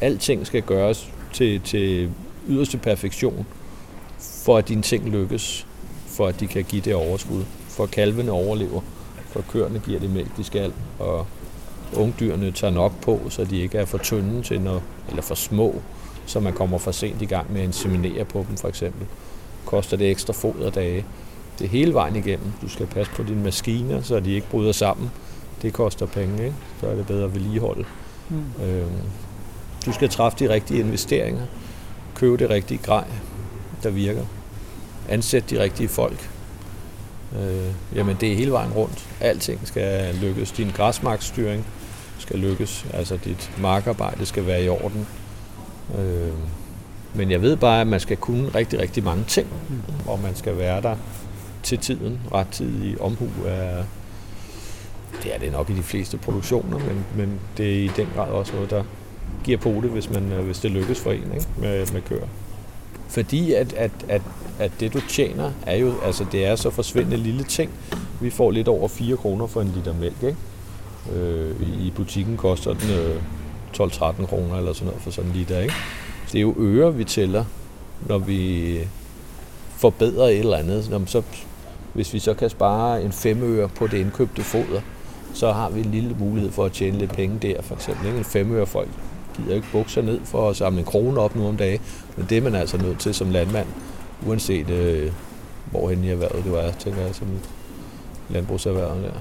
Alting 0.00 0.46
skal 0.46 0.62
gøres 0.62 1.10
til, 1.32 1.60
til 1.60 2.10
yderste 2.48 2.78
perfektion, 2.78 3.46
for 4.18 4.56
at 4.56 4.68
dine 4.68 4.82
ting 4.82 5.08
lykkes, 5.08 5.66
for 6.06 6.26
at 6.26 6.40
de 6.40 6.46
kan 6.46 6.64
give 6.64 6.82
det 6.82 6.94
overskud, 6.94 7.44
for 7.68 7.84
at 7.84 7.90
kalvene 7.90 8.32
overlever, 8.32 8.80
for 9.26 9.40
at 9.40 9.48
køerne 9.48 9.78
giver 9.78 10.00
det 10.00 10.10
mælk, 10.10 10.36
de 10.36 10.44
skal, 10.44 10.72
og 10.98 11.26
ungdyrene 11.96 12.52
tager 12.52 12.72
nok 12.72 13.00
på, 13.00 13.20
så 13.28 13.44
de 13.44 13.60
ikke 13.60 13.78
er 13.78 13.84
for 13.84 13.98
tynde 13.98 14.42
til 14.42 14.60
noget, 14.60 14.82
eller 15.08 15.22
for 15.22 15.34
små, 15.34 15.82
så 16.26 16.40
man 16.40 16.52
kommer 16.52 16.78
for 16.78 16.90
sent 16.90 17.22
i 17.22 17.24
gang 17.24 17.52
med 17.52 17.60
at 17.60 17.66
inseminere 17.66 18.24
på 18.24 18.44
dem 18.48 18.56
for 18.56 18.68
eksempel. 18.68 19.06
Koster 19.66 19.96
det 19.96 20.10
ekstra 20.10 20.32
foderdage. 20.32 21.04
Det 21.58 21.64
er 21.64 21.68
hele 21.68 21.94
vejen 21.94 22.16
igennem. 22.16 22.52
Du 22.62 22.68
skal 22.68 22.86
passe 22.86 23.12
på 23.12 23.22
dine 23.22 23.42
maskiner, 23.42 24.02
så 24.02 24.20
de 24.20 24.34
ikke 24.34 24.46
bryder 24.50 24.72
sammen. 24.72 25.10
Det 25.62 25.72
koster 25.72 26.06
penge, 26.06 26.44
ikke? 26.44 26.54
Så 26.80 26.86
er 26.86 26.94
det 26.94 27.06
bedre 27.06 27.24
at 27.24 27.34
vedligeholde. 27.34 27.84
Mm. 28.28 28.64
Øhm, 28.64 28.90
du 29.88 29.92
skal 29.92 30.08
træffe 30.08 30.38
de 30.38 30.54
rigtige 30.54 30.80
investeringer. 30.80 31.42
Købe 32.14 32.36
det 32.36 32.50
rigtige 32.50 32.78
grej, 32.78 33.04
der 33.82 33.90
virker. 33.90 34.22
Ansæt 35.08 35.50
de 35.50 35.62
rigtige 35.62 35.88
folk. 35.88 36.30
Øh, 37.40 37.72
jamen, 37.94 38.16
det 38.20 38.32
er 38.32 38.36
hele 38.36 38.52
vejen 38.52 38.72
rundt. 38.72 39.08
Alting 39.20 39.60
skal 39.64 40.14
lykkes. 40.14 40.52
Din 40.52 40.70
græsmarksstyring 40.70 41.66
skal 42.18 42.38
lykkes. 42.38 42.86
Altså, 42.92 43.18
dit 43.24 43.50
markarbejde 43.60 44.26
skal 44.26 44.46
være 44.46 44.64
i 44.64 44.68
orden. 44.68 45.06
Øh, 45.98 46.32
men 47.14 47.30
jeg 47.30 47.42
ved 47.42 47.56
bare, 47.56 47.80
at 47.80 47.86
man 47.86 48.00
skal 48.00 48.16
kunne 48.16 48.48
rigtig, 48.48 48.80
rigtig 48.80 49.04
mange 49.04 49.24
ting, 49.24 49.46
mm. 49.68 50.08
og 50.08 50.20
man 50.20 50.36
skal 50.36 50.58
være 50.58 50.82
der 50.82 50.96
til 51.62 51.78
tiden. 51.78 52.20
Rettidig 52.32 53.00
omhu 53.00 53.28
er, 53.46 53.82
det 55.22 55.34
er 55.34 55.38
det 55.38 55.52
nok 55.52 55.70
i 55.70 55.74
de 55.74 55.82
fleste 55.82 56.16
produktioner, 56.16 56.78
men, 56.78 57.04
men 57.16 57.40
det 57.56 57.66
er 57.66 57.84
i 57.84 57.90
den 57.96 58.08
grad 58.14 58.30
også 58.30 58.52
noget, 58.52 58.70
der 58.70 58.84
giver 59.44 59.58
på 59.58 59.68
det, 59.68 59.90
hvis, 59.90 60.10
man, 60.10 60.32
øh, 60.32 60.44
hvis 60.44 60.58
det 60.58 60.70
lykkes 60.70 61.00
for 61.00 61.10
en 61.10 61.32
ikke? 61.34 61.46
Med, 61.58 61.92
med 61.92 62.02
køer. 62.02 62.26
Fordi 63.08 63.52
at, 63.52 63.72
at, 63.72 63.90
at, 64.08 64.22
at 64.58 64.72
det 64.80 64.94
du 64.94 65.00
tjener, 65.08 65.52
er 65.66 65.76
jo, 65.76 65.92
altså 66.04 66.26
det 66.32 66.46
er 66.46 66.56
så 66.56 66.70
forsvindende 66.70 67.16
lille 67.16 67.44
ting. 67.44 67.70
Vi 68.20 68.30
får 68.30 68.50
lidt 68.50 68.68
over 68.68 68.88
4 68.88 69.16
kroner 69.16 69.46
for 69.46 69.60
en 69.60 69.72
liter 69.76 69.94
mælk, 69.94 70.22
ikke? 70.22 70.36
Øh, 71.14 71.56
I 71.86 71.92
butikken 71.96 72.36
koster 72.36 72.74
den 72.74 72.90
øh, 72.90 73.16
12-13 73.76 74.26
kroner 74.26 74.56
eller 74.56 74.72
sådan 74.72 74.86
noget 74.86 75.02
for 75.02 75.10
sådan 75.10 75.30
en 75.30 75.36
liter, 75.36 75.60
ikke? 75.60 75.74
Det 76.32 76.38
er 76.38 76.42
jo 76.42 76.54
øre, 76.58 76.94
vi 76.94 77.04
tæller, 77.04 77.44
når 78.06 78.18
vi 78.18 78.78
forbedrer 79.76 80.26
et 80.26 80.38
eller 80.38 80.56
andet. 80.56 80.88
Jamen, 80.90 81.06
så, 81.06 81.22
hvis 81.92 82.14
vi 82.14 82.18
så 82.18 82.34
kan 82.34 82.50
spare 82.50 83.02
en 83.02 83.12
5 83.12 83.42
øre 83.42 83.68
på 83.68 83.86
det 83.86 83.98
indkøbte 83.98 84.42
foder, 84.42 84.80
så 85.34 85.52
har 85.52 85.70
vi 85.70 85.80
en 85.80 85.90
lille 85.90 86.16
mulighed 86.18 86.50
for 86.50 86.64
at 86.64 86.72
tjene 86.72 86.98
lidt 86.98 87.12
penge 87.12 87.38
der, 87.42 87.62
for 87.62 87.74
eksempel. 87.74 88.06
Ikke? 88.06 88.18
En 88.18 88.24
5 88.24 88.52
øre 88.52 88.66
folk 88.66 88.88
gider 89.38 89.54
ikke 89.54 89.68
bukser 89.72 90.02
ned 90.02 90.20
for 90.24 90.50
at 90.50 90.56
samle 90.56 90.78
en 90.78 90.84
krone 90.84 91.20
op 91.20 91.36
nu 91.36 91.48
om 91.48 91.56
dagen, 91.56 91.80
men 92.16 92.26
det 92.28 92.38
er 92.38 92.42
man 92.42 92.54
altså 92.54 92.78
nødt 92.78 92.98
til 92.98 93.14
som 93.14 93.30
landmand, 93.30 93.66
uanset 94.26 94.70
øh, 94.70 95.12
hvorhen 95.70 96.04
i 96.04 96.10
erhvervet 96.10 96.44
det 96.44 96.52
var, 96.52 96.70
tænker 96.70 97.00
jeg, 97.00 97.14
som 97.14 97.28
landbrugserhvervet 98.28 99.02
der. 99.02 99.20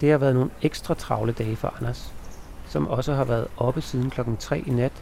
Det 0.00 0.10
har 0.10 0.18
været 0.18 0.34
nogle 0.34 0.50
ekstra 0.62 0.94
travle 0.94 1.32
dage 1.32 1.56
for 1.56 1.74
Anders, 1.78 2.12
som 2.68 2.88
også 2.88 3.14
har 3.14 3.24
været 3.24 3.46
oppe 3.56 3.80
siden 3.80 4.10
klokken 4.10 4.36
3 4.36 4.62
i 4.66 4.70
nat, 4.70 4.92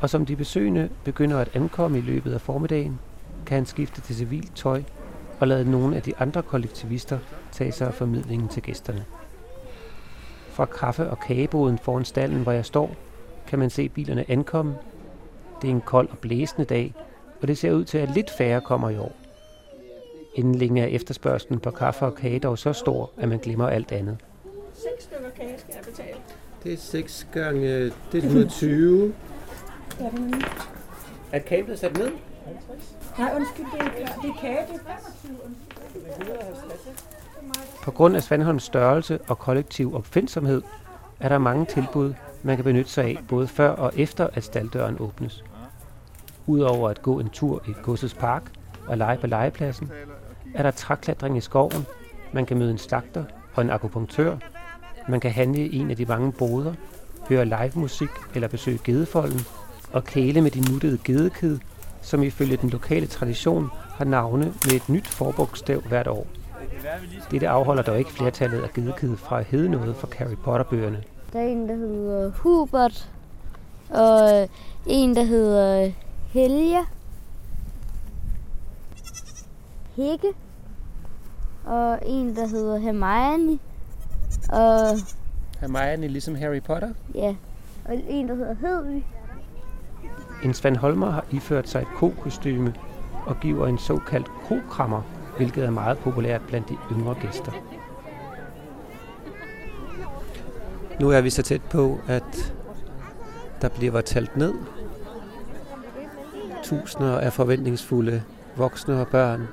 og 0.00 0.10
som 0.10 0.26
de 0.26 0.36
besøgende 0.36 0.88
begynder 1.04 1.38
at 1.38 1.48
ankomme 1.54 1.98
i 1.98 2.00
løbet 2.00 2.34
af 2.34 2.40
formiddagen, 2.40 2.98
kan 3.46 3.54
han 3.54 3.66
skifte 3.66 4.00
til 4.00 4.16
civilt 4.16 4.56
tøj 4.56 4.82
og 5.40 5.48
lade 5.48 5.70
nogle 5.70 5.96
af 5.96 6.02
de 6.02 6.12
andre 6.18 6.42
kollektivister 6.42 7.18
tage 7.52 7.72
sig 7.72 7.86
af 7.86 7.94
formidlingen 7.94 8.48
til 8.48 8.62
gæsterne. 8.62 9.04
Fra 10.48 10.64
kaffe- 10.64 11.10
og 11.10 11.20
kageboden 11.20 11.78
foran 11.78 12.04
stallen, 12.04 12.42
hvor 12.42 12.52
jeg 12.52 12.64
står, 12.64 12.96
kan 13.46 13.58
man 13.58 13.70
se 13.70 13.88
bilerne 13.88 14.24
ankomme. 14.30 14.76
Det 15.62 15.68
er 15.68 15.74
en 15.74 15.80
kold 15.80 16.08
og 16.10 16.18
blæsende 16.18 16.64
dag, 16.64 16.94
og 17.42 17.48
det 17.48 17.58
ser 17.58 17.72
ud 17.72 17.84
til, 17.84 17.98
at 17.98 18.10
lidt 18.14 18.30
færre 18.30 18.60
kommer 18.60 18.90
i 18.90 18.98
år. 18.98 19.12
Inden 20.34 20.54
længe 20.54 20.82
er 20.82 20.86
efterspørgselen 20.86 21.60
på 21.60 21.70
kaffe 21.70 22.04
og 22.04 22.14
kage 22.14 22.38
dog 22.38 22.58
så 22.58 22.72
stor, 22.72 23.10
at 23.16 23.28
man 23.28 23.38
glemmer 23.38 23.68
alt 23.68 23.92
andet. 23.92 24.16
6 24.74 25.04
stykker 25.04 25.30
kage 25.36 25.58
skal 25.58 25.74
jeg 25.74 25.84
betale. 25.84 26.18
Det 26.64 26.72
er 26.72 26.76
6 26.76 27.26
gange, 27.32 27.84
det 27.84 27.92
er 28.14 28.22
120. 28.22 29.12
Ja, 30.00 30.04
det 31.36 31.44
er 31.44 31.48
kagen 31.48 31.64
blevet 31.64 31.80
sat 31.80 31.98
ned? 31.98 32.10
Nej, 33.18 33.32
undskyld, 33.36 33.66
det 33.72 33.80
er, 33.80 34.20
det 34.22 34.30
er 34.30 34.34
kage, 34.40 34.66
det 34.72 34.80
er 34.86 34.96
25. 35.22 35.36
På 37.82 37.90
grund 37.90 38.16
af 38.16 38.22
Svandholms 38.22 38.62
størrelse 38.62 39.18
og 39.28 39.38
kollektiv 39.38 39.94
opfindsomhed, 39.94 40.62
er 41.20 41.28
der 41.28 41.38
mange 41.38 41.66
tilbud, 41.66 42.14
man 42.42 42.56
kan 42.56 42.64
benytte 42.64 42.90
sig 42.90 43.04
af 43.04 43.18
både 43.28 43.48
før 43.48 43.70
og 43.70 43.92
efter, 43.96 44.28
at 44.32 44.44
staldøren 44.44 44.96
åbnes. 45.00 45.44
Udover 46.46 46.88
at 46.88 47.02
gå 47.02 47.20
en 47.20 47.28
tur 47.30 47.62
i 47.66 47.74
godsets 47.82 48.14
park 48.14 48.42
og 48.86 48.98
lege 48.98 49.18
på 49.18 49.26
legepladsen, 49.26 49.90
er 50.54 50.62
der 50.62 50.70
træklatring 50.70 51.36
i 51.36 51.40
skoven, 51.40 51.86
man 52.32 52.46
kan 52.46 52.58
møde 52.58 52.70
en 52.70 52.78
slagter 52.78 53.24
og 53.54 53.62
en 53.62 53.70
akupunktør, 53.70 54.36
man 55.08 55.20
kan 55.20 55.30
handle 55.30 55.66
i 55.66 55.78
en 55.78 55.90
af 55.90 55.96
de 55.96 56.04
mange 56.04 56.32
boder, 56.32 56.74
høre 57.28 57.44
live 57.44 57.72
musik 57.74 58.10
eller 58.34 58.48
besøge 58.48 58.78
gedefolden 58.84 59.40
og 59.92 60.04
kæle 60.04 60.40
med 60.40 60.50
de 60.50 60.72
nuttede 60.72 60.98
gedekid, 61.04 61.58
som 62.08 62.22
ifølge 62.22 62.56
den 62.56 62.70
lokale 62.70 63.06
tradition 63.06 63.70
har 63.72 64.04
navne 64.04 64.44
med 64.44 64.72
et 64.72 64.88
nyt 64.88 65.06
forbogstav 65.06 65.80
hvert 65.80 66.06
år. 66.06 66.26
Dette 67.30 67.48
afholder 67.48 67.82
dog 67.82 67.98
ikke 67.98 68.12
flertallet 68.12 68.62
af 68.62 68.72
gedekid 68.72 69.16
fra 69.16 69.38
at 69.38 69.44
hedde 69.44 69.68
noget 69.68 69.96
for 69.96 70.08
Harry 70.16 70.36
Potter-bøgerne. 70.44 71.02
Der 71.32 71.40
er 71.40 71.46
en, 71.46 71.68
der 71.68 71.74
hedder 71.76 72.30
Hubert, 72.30 73.10
og 73.90 74.48
en, 74.86 75.16
der 75.16 75.22
hedder 75.22 75.92
Helge, 76.32 76.78
Hække, 79.96 80.28
og 81.64 81.98
en, 82.06 82.36
der 82.36 82.46
hedder 82.46 82.78
Hermione, 82.78 83.58
og 84.48 84.98
Hermione 85.60 86.08
ligesom 86.08 86.34
Harry 86.34 86.62
Potter. 86.62 86.88
ja, 87.14 87.34
og 87.84 87.94
en, 88.08 88.28
der 88.28 88.34
hedder 88.34 88.54
Hedvig. 88.54 89.06
En 90.44 90.54
Svend 90.54 90.76
Holmer 90.76 91.10
har 91.10 91.24
iført 91.30 91.68
sig 91.68 91.80
et 91.82 91.88
kokostyme 91.96 92.74
og 93.26 93.40
giver 93.40 93.66
en 93.66 93.78
såkaldt 93.78 94.28
kokrammer, 94.48 95.02
hvilket 95.36 95.64
er 95.64 95.70
meget 95.70 95.98
populært 95.98 96.40
blandt 96.48 96.68
de 96.68 96.76
yngre 96.92 97.14
gæster. 97.14 97.52
Nu 101.00 101.10
er 101.10 101.20
vi 101.20 101.30
så 101.30 101.42
tæt 101.42 101.62
på, 101.62 102.00
at 102.08 102.54
der 103.62 103.68
bliver 103.68 104.00
talt 104.00 104.36
ned. 104.36 104.54
Tusinder 106.64 107.18
af 107.18 107.32
forventningsfulde 107.32 108.22
voksne 108.56 109.00
og 109.00 109.08
børn 109.08 109.48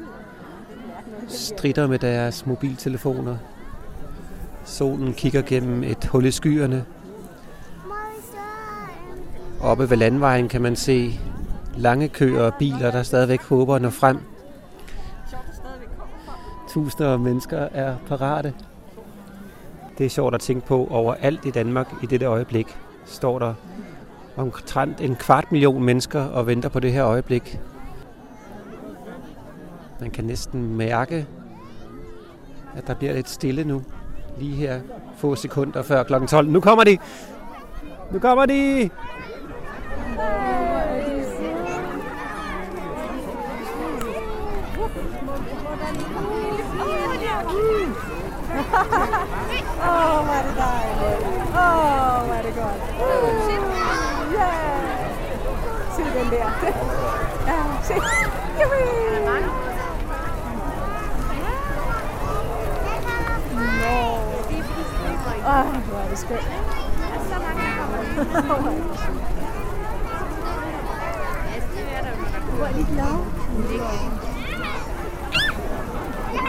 strider 1.28 1.88
med 1.88 2.00
deres 2.00 2.46
mobiltelefoner. 2.46 3.38
Solen 4.66 5.14
kigger 5.14 5.42
gennem 5.42 5.84
et 5.84 6.06
hul 6.06 6.26
i 6.26 6.32
skyerne. 6.32 6.86
Oppe 9.66 9.90
ved 9.90 9.98
landvejen 9.98 10.50
kan 10.50 10.62
man 10.62 10.76
se 10.76 11.20
lange 11.78 12.08
køer 12.08 12.44
og 12.44 12.54
biler, 12.60 12.92
der 12.92 13.04
stadigvæk 13.04 13.42
håber 13.42 13.76
at 13.76 13.82
nå 13.82 13.90
frem. 13.90 14.20
Tusinder 16.70 17.14
af 17.14 17.20
mennesker 17.20 17.58
er 17.58 17.96
parate. 18.08 18.54
Det 19.98 20.06
er 20.06 20.10
sjovt 20.10 20.36
at 20.36 20.42
tænke 20.42 20.68
på, 20.68 20.88
overalt 20.92 21.46
i 21.46 21.52
Danmark 21.52 21.94
i 22.04 22.06
dette 22.06 22.26
øjeblik 22.26 22.78
står 23.06 23.40
der 23.40 23.54
omtrent 24.38 25.02
en 25.02 25.16
kvart 25.16 25.52
million 25.52 25.84
mennesker 25.84 26.24
og 26.24 26.48
venter 26.48 26.70
på 26.70 26.80
det 26.80 26.92
her 26.94 27.06
øjeblik. 27.06 27.60
Man 30.00 30.12
kan 30.12 30.24
næsten 30.24 30.76
mærke, 30.78 31.28
at 32.76 32.88
der 32.88 32.94
bliver 32.94 33.14
lidt 33.14 33.30
stille 33.30 33.64
nu. 33.64 33.82
Lige 34.38 34.56
her 34.56 34.80
få 35.18 35.36
sekunder 35.36 35.82
før 35.82 36.04
kl. 36.04 36.14
12. 36.28 36.50
Nu 36.50 36.60
kommer 36.60 36.84
de! 36.84 36.98
Nu 38.12 38.20
kommer 38.20 38.46
de! 38.46 38.90
Åh, 50.06 50.20
hvor 50.26 50.34
er 50.34 50.44
det 50.48 50.56
dejligt. 50.58 51.00
Åh, 51.48 52.18
hvor 52.26 52.36
er 52.36 52.42
det 52.42 52.54
godt. 52.56 52.82
Ja. 54.40 54.52
Se 55.96 56.02
den 56.04 56.28
der. 56.32 56.48
Ja, 57.48 57.60
se. 57.84 57.94
Juhu. 58.62 58.80
Nå. 59.26 59.36
Åh, 65.48 65.66
hvor 65.90 66.00
er 66.00 66.10
det 66.10 66.20
skønt. 66.20 66.50
Hvor 72.56 72.66
er 72.66 72.72
de 72.72 72.86
glade. 72.92 73.20
Der 76.32 76.42
bliver 76.42 76.42
der 76.42 76.42
også 76.42 76.42
lukket 76.42 76.42
på 76.42 76.42
den 76.42 76.42
anden 76.42 76.42
side. 76.42 76.42
Ja, 76.42 76.42
det 76.42 76.44
synes 76.44 76.44
jeg. 76.44 76.45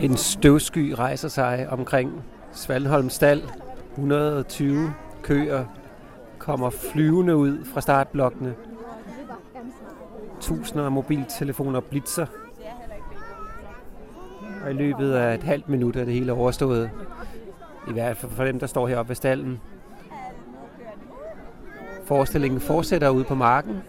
En 0.00 0.16
støvsky 0.16 0.94
rejser 0.98 1.28
sig 1.28 1.66
omkring 1.70 2.24
Svalholm 2.52 3.10
Stald. 3.10 3.42
120 3.92 4.94
køer 5.22 5.64
kommer 6.38 6.70
flyvende 6.70 7.36
ud 7.36 7.64
fra 7.64 7.80
startblokkene. 7.80 8.54
Tusinder 10.40 10.84
af 10.84 10.92
mobiltelefoner 10.92 11.80
blitzer. 11.80 12.26
Og 14.64 14.70
i 14.70 14.74
løbet 14.74 15.12
af 15.12 15.34
et 15.34 15.42
halvt 15.42 15.68
minut 15.68 15.96
er 15.96 16.04
det 16.04 16.14
hele 16.14 16.32
overstået. 16.32 16.90
I 17.88 17.92
hvert 17.92 18.16
fald 18.16 18.32
for 18.32 18.44
dem, 18.44 18.58
der 18.58 18.66
står 18.66 18.88
heroppe 18.88 19.08
ved 19.08 19.16
stallen. 19.16 19.60
Forestillingen 22.04 22.60
fortsætter 22.60 23.08
ude 23.08 23.24
på 23.24 23.34
marken. 23.34 23.82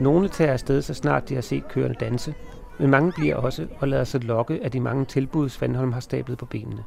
Nogle 0.00 0.28
tager 0.28 0.52
afsted, 0.52 0.82
så 0.82 0.94
snart 0.94 1.28
de 1.28 1.34
har 1.34 1.42
set 1.42 1.68
køerne 1.68 1.94
danse, 1.94 2.34
men 2.78 2.90
mange 2.90 3.12
bliver 3.12 3.36
også 3.36 3.66
og 3.80 3.88
lader 3.88 4.04
sig 4.04 4.24
lokke 4.24 4.60
af 4.62 4.70
de 4.70 4.80
mange 4.80 5.04
tilbud, 5.04 5.48
Svandholm 5.48 5.92
har 5.92 6.00
stablet 6.00 6.38
på 6.38 6.46
benene. 6.46 6.84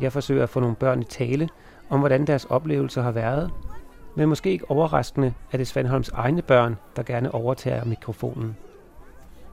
Jeg 0.00 0.12
forsøger 0.12 0.42
at 0.42 0.48
få 0.48 0.60
nogle 0.60 0.76
børn 0.76 1.00
i 1.00 1.04
tale 1.04 1.48
om, 1.90 1.98
hvordan 1.98 2.26
deres 2.26 2.44
oplevelser 2.44 3.02
har 3.02 3.10
været, 3.10 3.50
men 4.14 4.28
måske 4.28 4.50
ikke 4.50 4.70
overraskende 4.70 5.34
er 5.52 5.56
det 5.56 5.66
Svandholms 5.66 6.08
egne 6.08 6.42
børn, 6.42 6.76
der 6.96 7.02
gerne 7.02 7.34
overtager 7.34 7.84
mikrofonen. 7.84 8.56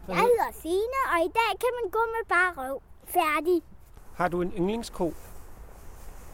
Jeg 0.08 0.16
hedder 0.16 0.60
Signe, 0.62 1.00
og 1.14 1.20
i 1.26 1.32
dag 1.34 1.60
kan 1.60 1.70
man 1.84 1.92
gå 1.92 2.00
med 2.06 2.30
bare 2.30 2.68
røv. 2.68 2.82
Færdig. 3.06 3.62
Har 4.14 4.28
du 4.28 4.42
en 4.42 4.54
yndlingsko? 4.58 5.14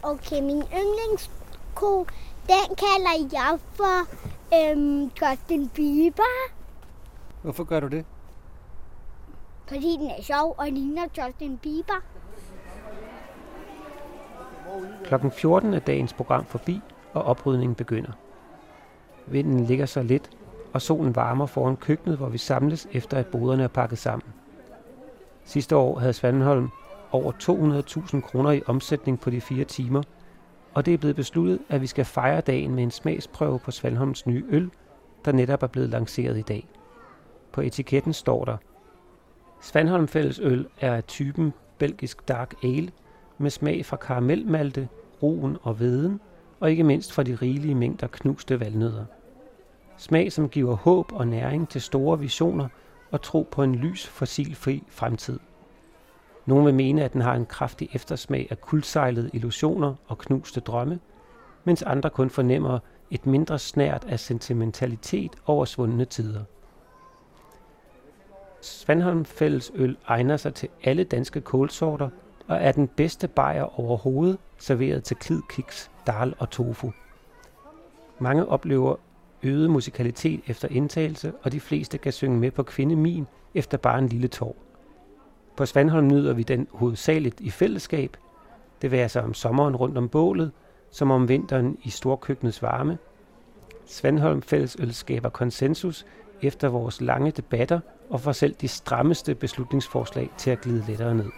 Okay, 0.03 0.41
min 0.41 0.63
yndlingsko, 0.81 2.05
den 2.47 2.75
kalder 2.77 3.29
jeg 3.31 3.59
for 3.73 4.07
øhm, 4.53 5.11
Justin 5.21 5.69
Bieber, 5.69 6.51
Hvorfor 7.41 7.63
gør 7.63 7.79
du 7.79 7.87
det? 7.87 8.05
fordi 9.67 9.97
den 10.01 10.09
er 10.09 10.21
sjov 10.21 10.55
og 10.57 10.67
ligner 10.71 11.03
Justin 11.17 11.57
Bieber. 11.57 12.01
Klokken 15.03 15.31
14 15.31 15.73
er 15.73 15.79
dagens 15.79 16.13
program 16.13 16.45
forbi, 16.45 16.81
og 17.13 17.23
oprydningen 17.23 17.75
begynder. 17.75 18.11
Vinden 19.27 19.59
ligger 19.65 19.85
så 19.85 20.03
lidt, 20.03 20.29
og 20.73 20.81
solen 20.81 21.15
varmer 21.15 21.45
foran 21.45 21.75
køkkenet, 21.77 22.17
hvor 22.17 22.29
vi 22.29 22.37
samles 22.37 22.87
efter 22.91 23.17
at 23.17 23.27
boderne 23.27 23.63
er 23.63 23.67
pakket 23.67 23.97
sammen. 23.97 24.27
Sidste 25.45 25.75
år 25.75 25.99
havde 25.99 26.13
Svanholm 26.13 26.69
over 27.11 27.31
200.000 28.11 28.21
kroner 28.21 28.51
i 28.51 28.61
omsætning 28.65 29.19
på 29.19 29.29
de 29.29 29.41
fire 29.41 29.63
timer, 29.65 30.03
og 30.73 30.85
det 30.85 30.93
er 30.93 30.97
blevet 30.97 31.15
besluttet, 31.15 31.59
at 31.69 31.81
vi 31.81 31.87
skal 31.87 32.05
fejre 32.05 32.41
dagen 32.41 32.75
med 32.75 32.83
en 32.83 32.91
smagsprøve 32.91 33.59
på 33.59 33.71
Svalholms 33.71 34.27
nye 34.27 34.45
øl, 34.49 34.71
der 35.25 35.31
netop 35.31 35.63
er 35.63 35.67
blevet 35.67 35.89
lanceret 35.89 36.37
i 36.37 36.41
dag. 36.41 36.67
På 37.51 37.61
etiketten 37.61 38.13
står 38.13 38.45
der, 38.45 38.57
Svanholm 39.61 40.07
Fælles 40.07 40.39
Øl 40.39 40.67
er 40.79 40.95
af 40.95 41.03
typen 41.03 41.53
belgisk 41.77 42.27
dark 42.27 42.53
ale, 42.63 42.91
med 43.37 43.49
smag 43.49 43.85
fra 43.85 43.97
karamelmalte, 43.97 44.87
roen 45.23 45.57
og 45.61 45.79
veden, 45.79 46.19
og 46.59 46.71
ikke 46.71 46.83
mindst 46.83 47.13
fra 47.13 47.23
de 47.23 47.35
rigelige 47.35 47.75
mængder 47.75 48.07
knuste 48.07 48.59
valnødder. 48.59 49.05
Smag, 49.97 50.31
som 50.31 50.49
giver 50.49 50.75
håb 50.75 51.11
og 51.11 51.27
næring 51.27 51.69
til 51.69 51.81
store 51.81 52.19
visioner 52.19 52.67
og 53.11 53.21
tro 53.21 53.47
på 53.51 53.63
en 53.63 53.75
lys, 53.75 54.07
fossilfri 54.07 54.83
fremtid. 54.87 55.39
Nogle 56.51 56.65
vil 56.65 56.73
mene, 56.73 57.03
at 57.03 57.13
den 57.13 57.21
har 57.21 57.35
en 57.35 57.45
kraftig 57.45 57.89
eftersmag 57.93 58.47
af 58.49 58.61
kuldsejlede 58.61 59.29
illusioner 59.33 59.95
og 60.07 60.17
knuste 60.17 60.59
drømme, 60.59 60.99
mens 61.63 61.83
andre 61.83 62.09
kun 62.09 62.29
fornemmer 62.29 62.79
et 63.11 63.25
mindre 63.25 63.59
snært 63.59 64.05
af 64.09 64.19
sentimentalitet 64.19 65.31
over 65.45 65.65
svundne 65.65 66.05
tider. 66.05 66.43
Svanholm 68.61 69.25
Fælles 69.25 69.71
Øl 69.75 69.97
egner 70.07 70.37
sig 70.37 70.53
til 70.53 70.69
alle 70.83 71.03
danske 71.03 71.41
kålsorter 71.41 72.09
og 72.47 72.57
er 72.57 72.71
den 72.71 72.87
bedste 72.87 73.27
bajer 73.27 73.79
overhovedet 73.79 74.37
serveret 74.57 75.03
til 75.03 75.17
klid, 75.17 75.41
kiks, 75.49 75.91
dal 76.07 76.33
og 76.39 76.49
tofu. 76.49 76.91
Mange 78.19 78.45
oplever 78.45 78.95
øget 79.43 79.69
musikalitet 79.69 80.41
efter 80.47 80.67
indtagelse, 80.71 81.33
og 81.43 81.51
de 81.51 81.59
fleste 81.59 81.97
kan 81.97 82.11
synge 82.11 82.37
med 82.37 82.51
på 82.51 82.63
Kvindemin 82.63 83.27
efter 83.53 83.77
bare 83.77 83.99
en 83.99 84.07
lille 84.07 84.27
tår. 84.27 84.55
På 85.57 85.65
Svanholm 85.65 86.07
nyder 86.07 86.33
vi 86.33 86.43
den 86.43 86.67
hovedsageligt 86.71 87.39
i 87.39 87.49
fællesskab. 87.49 88.17
Det 88.81 88.91
vil 88.91 89.09
sig 89.09 89.23
om 89.23 89.33
sommeren 89.33 89.75
rundt 89.75 89.97
om 89.97 90.09
bålet, 90.09 90.51
som 90.91 91.11
om 91.11 91.27
vinteren 91.27 91.77
i 91.83 91.89
storkøkkenets 91.89 92.61
varme. 92.61 92.97
Svanholm 93.85 94.41
Fællesøl 94.41 94.93
skaber 94.93 95.29
konsensus 95.29 96.05
efter 96.41 96.67
vores 96.69 97.01
lange 97.01 97.31
debatter 97.31 97.79
og 98.09 98.21
får 98.21 98.31
selv 98.31 98.55
de 98.61 98.67
strammeste 98.67 99.35
beslutningsforslag 99.35 100.29
til 100.37 100.51
at 100.51 100.61
glide 100.61 100.83
lettere 100.87 101.15
ned. 101.15 101.29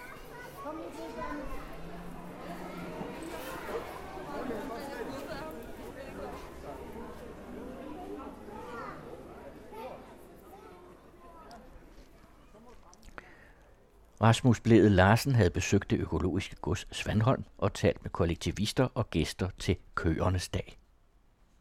Rasmus 14.24 14.60
Blæde 14.60 14.90
Larsen 14.90 15.36
havde 15.36 15.50
besøgt 15.50 15.90
det 15.90 16.00
økologiske 16.00 16.56
gods 16.56 16.88
Svandholm 16.92 17.44
og 17.58 17.74
talt 17.74 18.04
med 18.04 18.12
kollektivister 18.12 18.88
og 18.96 19.10
gæster 19.10 19.50
til 19.60 19.76
Køernes 19.96 20.50
Dag. 20.50 20.78